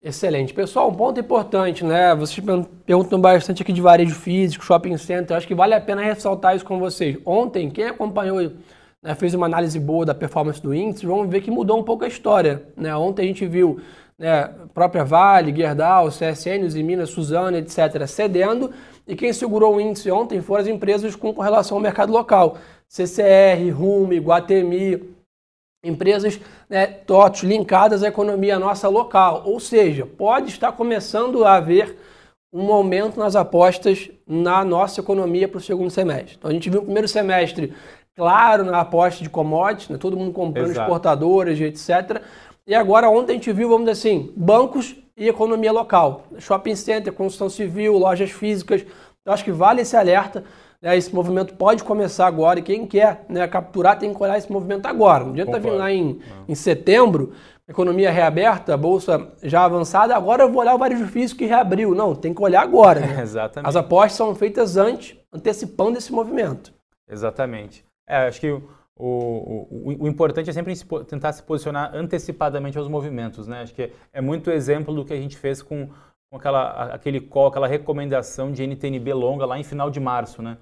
Excelente. 0.02 0.54
Pessoal, 0.54 0.90
um 0.90 0.94
ponto 0.94 1.20
importante, 1.20 1.84
né? 1.84 2.14
Vocês 2.14 2.46
perguntam 2.86 3.20
bastante 3.20 3.64
aqui 3.64 3.74
de 3.74 3.82
varejo 3.82 4.14
físico, 4.14 4.64
shopping 4.64 4.96
center. 4.96 5.32
Eu 5.32 5.38
acho 5.38 5.48
que 5.48 5.56
vale 5.56 5.74
a 5.74 5.82
pena 5.82 6.04
ressaltar 6.04 6.56
isso 6.56 6.64
com 6.64 6.80
vocês. 6.80 7.18
Ontem, 7.26 7.70
quem 7.70 7.86
acompanhou, 7.86 8.52
né, 9.02 9.16
fez 9.16 9.34
uma 9.34 9.48
análise 9.48 9.80
boa 9.80 10.06
da 10.06 10.14
performance 10.14 10.62
do 10.62 10.74
índice, 10.74 11.06
vamos 11.06 11.28
ver 11.30 11.42
que 11.42 11.50
mudou 11.50 11.80
um 11.80 11.84
pouco 11.84 12.06
a 12.06 12.08
história. 12.08 12.64
Né? 12.76 12.96
Ontem 12.96 13.24
a 13.24 13.26
gente 13.26 13.46
viu 13.48 13.82
né, 14.20 14.48
própria 14.72 15.04
Vale, 15.04 15.56
Gerdau, 15.56 16.10
CSN, 16.10 16.72
Minas, 16.84 17.10
Suzano, 17.10 17.58
etc., 17.58 18.06
cedendo. 18.08 18.72
E 19.08 19.16
quem 19.16 19.34
segurou 19.34 19.76
o 19.76 19.82
índice 19.82 20.12
ontem 20.12 20.42
foram 20.42 20.62
as 20.62 20.68
empresas 20.68 21.16
com 21.16 21.34
correlação 21.34 21.78
ao 21.78 21.82
mercado 21.82 22.14
local. 22.14 22.58
CCR, 22.88 23.72
Rume, 23.74 24.20
Guatemi, 24.20 25.17
empresas 25.84 26.40
né, 26.70 26.88
TOTOS 26.88 27.44
linkadas 27.44 28.04
à 28.04 28.08
economia 28.08 28.60
nossa 28.60 28.88
local. 28.88 29.44
Ou 29.46 29.60
seja, 29.60 30.06
pode 30.06 30.50
estar 30.50 30.72
começando 30.72 31.46
a 31.46 31.56
haver 31.56 31.98
um 32.52 32.72
aumento 32.72 33.20
nas 33.20 33.36
apostas 33.36 34.10
na 34.26 34.64
nossa 34.64 35.02
economia 35.02 35.48
para 35.48 35.58
o 35.58 35.62
segundo 35.62 35.90
semestre. 35.90 36.36
Então 36.38 36.50
a 36.50 36.54
gente 36.54 36.70
viu 36.70 36.80
o 36.82 36.84
primeiro 36.84 37.08
semestre, 37.08 37.74
claro, 38.16 38.64
na 38.64 38.80
aposta 38.80 39.24
de 39.24 39.30
commodities, 39.30 39.90
né, 39.90 39.98
todo 39.98 40.18
mundo 40.18 40.32
comprando 40.32 40.72
Exato. 40.72 40.82
exportadoras, 40.82 41.60
etc. 41.60 42.22
E 42.66 42.74
agora 42.74 43.10
ontem 43.10 43.34
a 43.34 43.36
gente 43.36 43.52
viu, 43.52 43.70
vamos 43.70 43.90
dizer 43.90 44.10
assim, 44.10 44.34
bancos 44.36 44.96
e 45.16 45.28
economia 45.28 45.72
local. 45.72 46.24
Shopping 46.40 46.76
center, 46.76 47.14
construção 47.14 47.50
civil, 47.50 47.98
lojas 47.98 48.32
físicas. 48.32 48.86
Então 49.22 49.34
acho 49.34 49.44
que 49.44 49.52
vale 49.52 49.82
esse 49.82 49.96
alerta 49.96 50.44
né, 50.82 50.96
esse 50.98 51.14
movimento 51.14 51.56
pode 51.56 51.84
começar 51.84 52.28
agora 52.28 52.60
e 52.60 52.64
quem 52.64 52.86
quer 52.86 53.26
né, 53.28 53.48
capturar 53.48 53.98
tem 53.98 54.14
que 54.14 54.22
olhar 54.22 54.38
esse 54.38 54.52
movimento 54.52 54.86
agora. 54.86 55.24
Não 55.24 55.32
adianta 55.32 55.60
vir 55.60 55.72
lá 55.72 55.92
em, 55.92 56.20
em 56.48 56.56
setembro, 56.56 57.34
economia 57.68 58.12
reaberta, 58.12 58.78
bolsa 58.78 59.32
já 59.44 59.66
avançada, 59.66 60.16
agora 60.16 60.44
eu 60.44 60.52
vou 60.52 60.62
olhar 60.62 60.76
o 60.76 60.78
varejo 60.78 61.08
físico 61.08 61.40
que 61.40 61.46
reabriu. 61.46 61.94
Não, 61.94 62.16
tem 62.16 62.34
que 62.34 62.42
olhar 62.42 62.62
agora. 62.62 63.00
Né? 63.00 63.22
Exatamente. 63.22 63.68
As 63.68 63.76
apostas 63.76 64.14
são 64.14 64.34
feitas 64.36 64.78
antes, 64.78 65.18
antecipando 65.34 65.98
esse 65.98 66.12
movimento. 66.12 66.74
Exatamente. 67.10 67.86
É, 68.08 68.28
acho 68.28 68.40
que 68.40 68.50
o, 68.50 68.62
o, 68.96 69.68
o, 69.70 70.04
o, 70.04 70.08
importante 70.08 70.50
é 70.50 70.54
sempre 70.54 70.74
tentar 71.08 71.34
se 71.34 71.44
posicionar 71.44 71.94
antecipadamente 71.94 72.78
aos 72.78 72.88
movimentos. 72.88 73.48
Né? 73.48 73.62
Acho 73.62 73.74
que 73.74 73.84
é, 73.84 73.92
é 74.14 74.22
muito 74.22 74.50
exemplo 74.50 74.94
do 74.94 75.04
que 75.04 75.14
a 75.14 75.18
gente 75.18 75.38
fez 75.38 75.62
com 75.62 75.90
com 76.30 76.38
aquela, 76.38 76.94
aquele 76.94 77.22
call, 77.22 77.48
aquela 77.48 77.68
recomendação 77.68 78.52
de 78.52 78.66
NTNB 78.66 79.14
longa 79.14 79.46
lá 79.46 79.60
em 79.60 79.64
final 79.64 79.90
de 79.90 80.00
março, 80.00 80.42
né? 80.42 80.58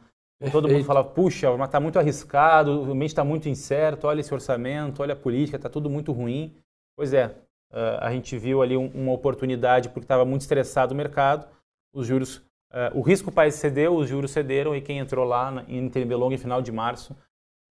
Todo 0.52 0.68
mundo 0.68 0.84
fala, 0.84 1.04
puxa, 1.04 1.56
mas 1.58 1.70
está 1.70 1.80
muito 1.80 1.98
arriscado, 1.98 2.82
o 2.82 2.94
mês 2.94 3.12
está 3.12 3.24
muito 3.24 3.48
incerto, 3.48 4.06
olha 4.06 4.20
esse 4.20 4.34
orçamento, 4.34 5.02
olha 5.02 5.14
a 5.14 5.18
política, 5.18 5.56
está 5.56 5.70
tudo 5.70 5.90
muito 5.90 6.12
ruim. 6.12 6.54
Pois 6.96 7.14
é, 7.14 7.28
uh, 7.72 8.00
a 8.02 8.12
gente 8.12 8.38
viu 8.38 8.62
ali 8.62 8.76
um, 8.76 8.88
uma 8.88 9.14
oportunidade 9.14 9.90
porque 9.90 10.04
estava 10.04 10.26
muito 10.26 10.42
estressado 10.42 10.94
o 10.94 10.98
mercado, 10.98 11.48
os 11.94 12.06
juros, 12.06 12.38
uh, 12.72 12.92
o 12.94 13.02
risco 13.02 13.32
país 13.32 13.56
cedeu, 13.56 13.96
os 13.96 14.10
juros 14.10 14.32
cederam 14.32 14.76
e 14.76 14.82
quem 14.82 15.00
entrou 15.00 15.26
lá 15.26 15.50
na, 15.50 15.64
em 15.64 15.82
NTNB 15.84 16.16
longa 16.16 16.36
em 16.36 16.40
final 16.40 16.62
de 16.62 16.72
março 16.72 17.16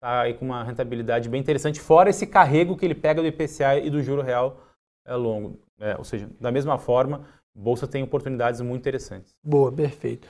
está 0.01 0.21
aí 0.21 0.34
com 0.34 0.45
uma 0.45 0.63
rentabilidade 0.63 1.30
bem 1.30 1.39
interessante, 1.39 1.80
fora 1.80 2.10
esse 2.10 2.25
carrego 2.25 2.75
que 2.75 2.84
ele 2.84 2.95
pega 2.95 3.21
do 3.21 3.27
IPCA 3.27 3.77
e 3.77 3.89
do 3.89 4.01
juro 4.01 4.23
real 4.23 4.60
é 5.06 5.15
longo. 5.15 5.60
É, 5.80 5.95
ou 5.95 6.04
seja, 6.04 6.30
da 6.39 6.51
mesma 6.51 6.77
forma, 6.77 7.27
Bolsa 7.54 7.88
tem 7.88 8.02
oportunidades 8.04 8.62
muito 8.62 8.82
interessantes. 8.82 9.36
Boa, 9.44 9.72
perfeito. 9.72 10.28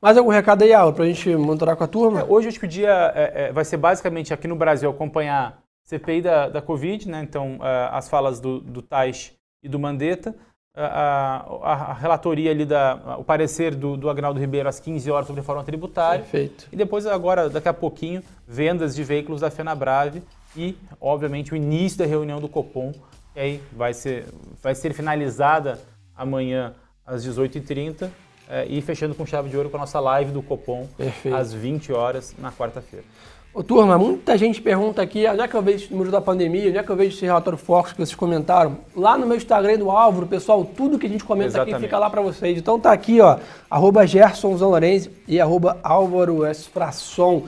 Mais 0.00 0.18
algum 0.18 0.30
recado 0.30 0.62
aí, 0.62 0.72
Aula, 0.72 0.92
para 0.92 1.04
a 1.04 1.06
gente 1.06 1.34
monitorar 1.36 1.76
com 1.76 1.84
a 1.84 1.86
turma? 1.86 2.20
É, 2.20 2.24
hoje 2.24 2.48
acho 2.48 2.60
que 2.60 2.66
o 2.66 2.68
dia 2.68 3.12
é, 3.14 3.46
é, 3.46 3.52
vai 3.52 3.64
ser 3.64 3.76
basicamente 3.76 4.32
aqui 4.32 4.46
no 4.46 4.56
Brasil 4.56 4.90
acompanhar 4.90 5.62
CPI 5.84 6.22
da, 6.22 6.48
da 6.48 6.62
Covid, 6.62 7.08
né? 7.08 7.22
então 7.22 7.56
uh, 7.56 7.92
as 7.92 8.08
falas 8.08 8.40
do, 8.40 8.60
do 8.60 8.82
Taish 8.82 9.32
e 9.62 9.68
do 9.68 9.78
Mandetta, 9.78 10.30
uh, 10.30 10.34
a, 10.74 11.72
a, 11.72 11.92
relatoria 11.94 12.50
ali, 12.50 12.64
da, 12.64 13.16
o 13.18 13.24
parecer 13.24 13.74
do, 13.74 13.96
do 13.96 14.10
Agnaldo 14.10 14.38
Ribeiro 14.38 14.68
às 14.68 14.80
15 14.80 15.10
horas 15.10 15.26
sobre 15.26 15.40
reforma 15.40 15.64
tributária. 15.64 16.20
Perfeito. 16.20 16.68
E 16.72 16.76
depois 16.76 17.06
agora, 17.06 17.48
daqui 17.48 17.68
a 17.68 17.74
pouquinho, 17.74 18.22
vendas 18.46 18.94
de 18.94 19.02
veículos 19.02 19.40
da 19.40 19.50
FenaBrave 19.50 20.22
e, 20.56 20.76
obviamente, 21.00 21.52
o 21.52 21.56
início 21.56 21.98
da 21.98 22.04
reunião 22.04 22.40
do 22.40 22.48
Copom, 22.48 22.92
que 23.32 23.40
aí 23.40 23.62
vai 23.72 23.94
ser, 23.94 24.26
vai 24.62 24.74
ser 24.74 24.92
finalizada 24.92 25.78
amanhã 26.16 26.74
às 27.06 27.26
18h30 27.26 28.08
é, 28.48 28.66
e 28.68 28.80
fechando 28.80 29.14
com 29.14 29.26
chave 29.26 29.48
de 29.48 29.56
ouro 29.56 29.70
com 29.70 29.76
a 29.76 29.80
nossa 29.80 30.00
live 30.00 30.32
do 30.32 30.42
Copom 30.42 30.86
Perfeito. 30.96 31.36
às 31.36 31.52
20 31.52 31.92
horas 31.92 32.34
na 32.38 32.52
quarta-feira. 32.52 33.04
Ô, 33.52 33.62
turma, 33.62 33.96
muita 33.96 34.36
gente 34.36 34.60
pergunta 34.60 35.00
aqui, 35.00 35.26
onde 35.26 35.40
é 35.40 35.48
que 35.48 35.54
eu 35.54 35.62
vejo 35.62 35.84
esse 35.84 35.90
número 35.90 36.10
da 36.10 36.20
pandemia, 36.20 36.68
onde 36.68 36.76
é 36.76 36.82
que 36.82 36.90
eu 36.90 36.96
vejo 36.96 37.16
esse 37.16 37.24
relatório 37.24 37.58
Fox 37.58 37.90
que 37.90 37.96
vocês 37.96 38.14
comentaram? 38.14 38.76
Lá 38.94 39.16
no 39.16 39.26
meu 39.26 39.34
Instagram 39.34 39.78
do 39.78 39.90
Álvaro, 39.90 40.26
pessoal, 40.26 40.62
tudo 40.62 40.98
que 40.98 41.06
a 41.06 41.08
gente 41.08 41.24
comenta 41.24 41.48
Exatamente. 41.48 41.74
aqui 41.76 41.84
fica 41.84 41.98
lá 41.98 42.10
para 42.10 42.20
vocês. 42.20 42.58
Então 42.58 42.78
tá 42.78 42.92
aqui, 42.92 43.18
ó, 43.18 43.38
arroba 43.70 44.06
Gerson 44.06 44.54
Zanorense 44.58 45.10
e 45.26 45.40
arroba 45.40 45.78
Álvaro 45.82 46.44
Esfração. 46.44 47.44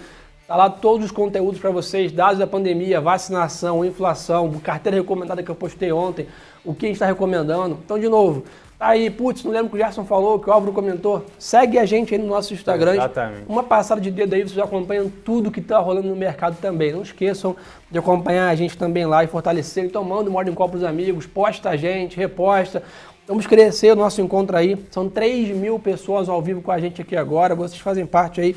Tá 0.46 0.56
lá 0.56 0.70
todos 0.70 1.04
os 1.04 1.12
conteúdos 1.12 1.60
para 1.60 1.70
vocês, 1.70 2.10
dados 2.10 2.38
da 2.38 2.46
pandemia, 2.46 3.02
vacinação, 3.02 3.84
inflação, 3.84 4.50
carteira 4.64 4.96
recomendada 4.96 5.42
que 5.42 5.50
eu 5.50 5.54
postei 5.54 5.92
ontem, 5.92 6.26
o 6.68 6.74
que 6.74 6.86
a 6.86 6.88
gente 6.88 6.96
está 6.96 7.06
recomendando. 7.06 7.78
Então, 7.84 7.98
de 7.98 8.08
novo, 8.08 8.44
Tá 8.78 8.90
aí, 8.90 9.10
putz, 9.10 9.42
não 9.42 9.50
lembro 9.50 9.66
o 9.66 9.70
que 9.70 9.76
o 9.76 9.78
Gerson 9.80 10.04
falou, 10.04 10.38
que 10.38 10.48
o 10.48 10.52
Álvaro 10.52 10.72
comentou. 10.72 11.26
Segue 11.36 11.80
a 11.80 11.84
gente 11.84 12.14
aí 12.14 12.20
no 12.20 12.28
nosso 12.28 12.54
Instagram. 12.54 12.92
Exatamente. 12.92 13.42
Uma 13.48 13.64
passada 13.64 14.00
de 14.00 14.08
dedo 14.08 14.34
aí, 14.34 14.42
vocês 14.44 14.56
acompanham 14.56 15.10
tudo 15.24 15.50
que 15.50 15.60
tá 15.60 15.80
rolando 15.80 16.06
no 16.06 16.14
mercado 16.14 16.56
também. 16.60 16.92
Não 16.92 17.02
esqueçam 17.02 17.56
de 17.90 17.98
acompanhar 17.98 18.48
a 18.48 18.54
gente 18.54 18.78
também 18.78 19.04
lá 19.04 19.24
e 19.24 19.26
fortalecer. 19.26 19.84
Então 19.84 20.04
manda 20.04 20.30
um 20.30 20.32
Morning 20.32 20.54
Call 20.54 20.68
pros 20.68 20.84
amigos, 20.84 21.26
posta 21.26 21.70
a 21.70 21.76
gente, 21.76 22.16
reposta. 22.16 22.84
Vamos 23.26 23.48
crescer 23.48 23.90
o 23.90 23.96
nosso 23.96 24.20
encontro 24.20 24.56
aí. 24.56 24.76
São 24.92 25.08
3 25.08 25.56
mil 25.56 25.80
pessoas 25.80 26.28
ao 26.28 26.40
vivo 26.40 26.62
com 26.62 26.70
a 26.70 26.78
gente 26.78 27.02
aqui 27.02 27.16
agora. 27.16 27.56
Vocês 27.56 27.80
fazem 27.80 28.06
parte 28.06 28.40
aí 28.40 28.54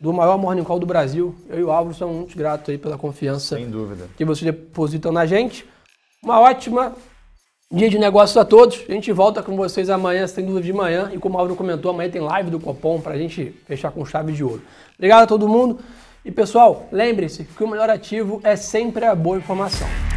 do 0.00 0.12
maior 0.12 0.38
Morning 0.38 0.62
Call 0.62 0.78
do 0.78 0.86
Brasil. 0.86 1.34
Eu 1.50 1.58
e 1.58 1.64
o 1.64 1.72
Álvaro 1.72 1.96
somos 1.96 2.14
muito 2.14 2.38
gratos 2.38 2.68
aí 2.70 2.78
pela 2.78 2.96
confiança 2.96 3.56
Sem 3.56 3.68
dúvida. 3.68 4.06
que 4.16 4.24
vocês 4.24 4.44
depositam 4.48 5.10
na 5.10 5.26
gente. 5.26 5.66
Uma 6.22 6.38
ótima 6.38 6.92
dia 7.74 7.90
de 7.90 7.98
negócios 7.98 8.36
a 8.36 8.44
todos. 8.44 8.82
A 8.88 8.92
gente 8.92 9.10
volta 9.12 9.42
com 9.42 9.56
vocês 9.56 9.90
amanhã, 9.90 10.26
sem 10.26 10.44
dúvida 10.44 10.64
de 10.64 10.72
manhã. 10.72 11.10
E 11.12 11.18
como 11.18 11.36
o 11.36 11.38
Álvaro 11.38 11.56
comentou, 11.56 11.90
amanhã 11.90 12.08
tem 12.08 12.20
live 12.20 12.50
do 12.50 12.60
Copom 12.60 13.00
para 13.00 13.14
a 13.14 13.18
gente 13.18 13.52
fechar 13.66 13.90
com 13.90 14.04
chave 14.04 14.32
de 14.32 14.44
ouro. 14.44 14.62
Obrigado 14.96 15.24
a 15.24 15.26
todo 15.26 15.48
mundo. 15.48 15.80
E 16.24 16.30
pessoal, 16.30 16.86
lembre-se 16.90 17.44
que 17.44 17.64
o 17.64 17.68
melhor 17.68 17.90
ativo 17.90 18.40
é 18.44 18.56
sempre 18.56 19.04
a 19.04 19.14
boa 19.14 19.36
informação. 19.36 20.13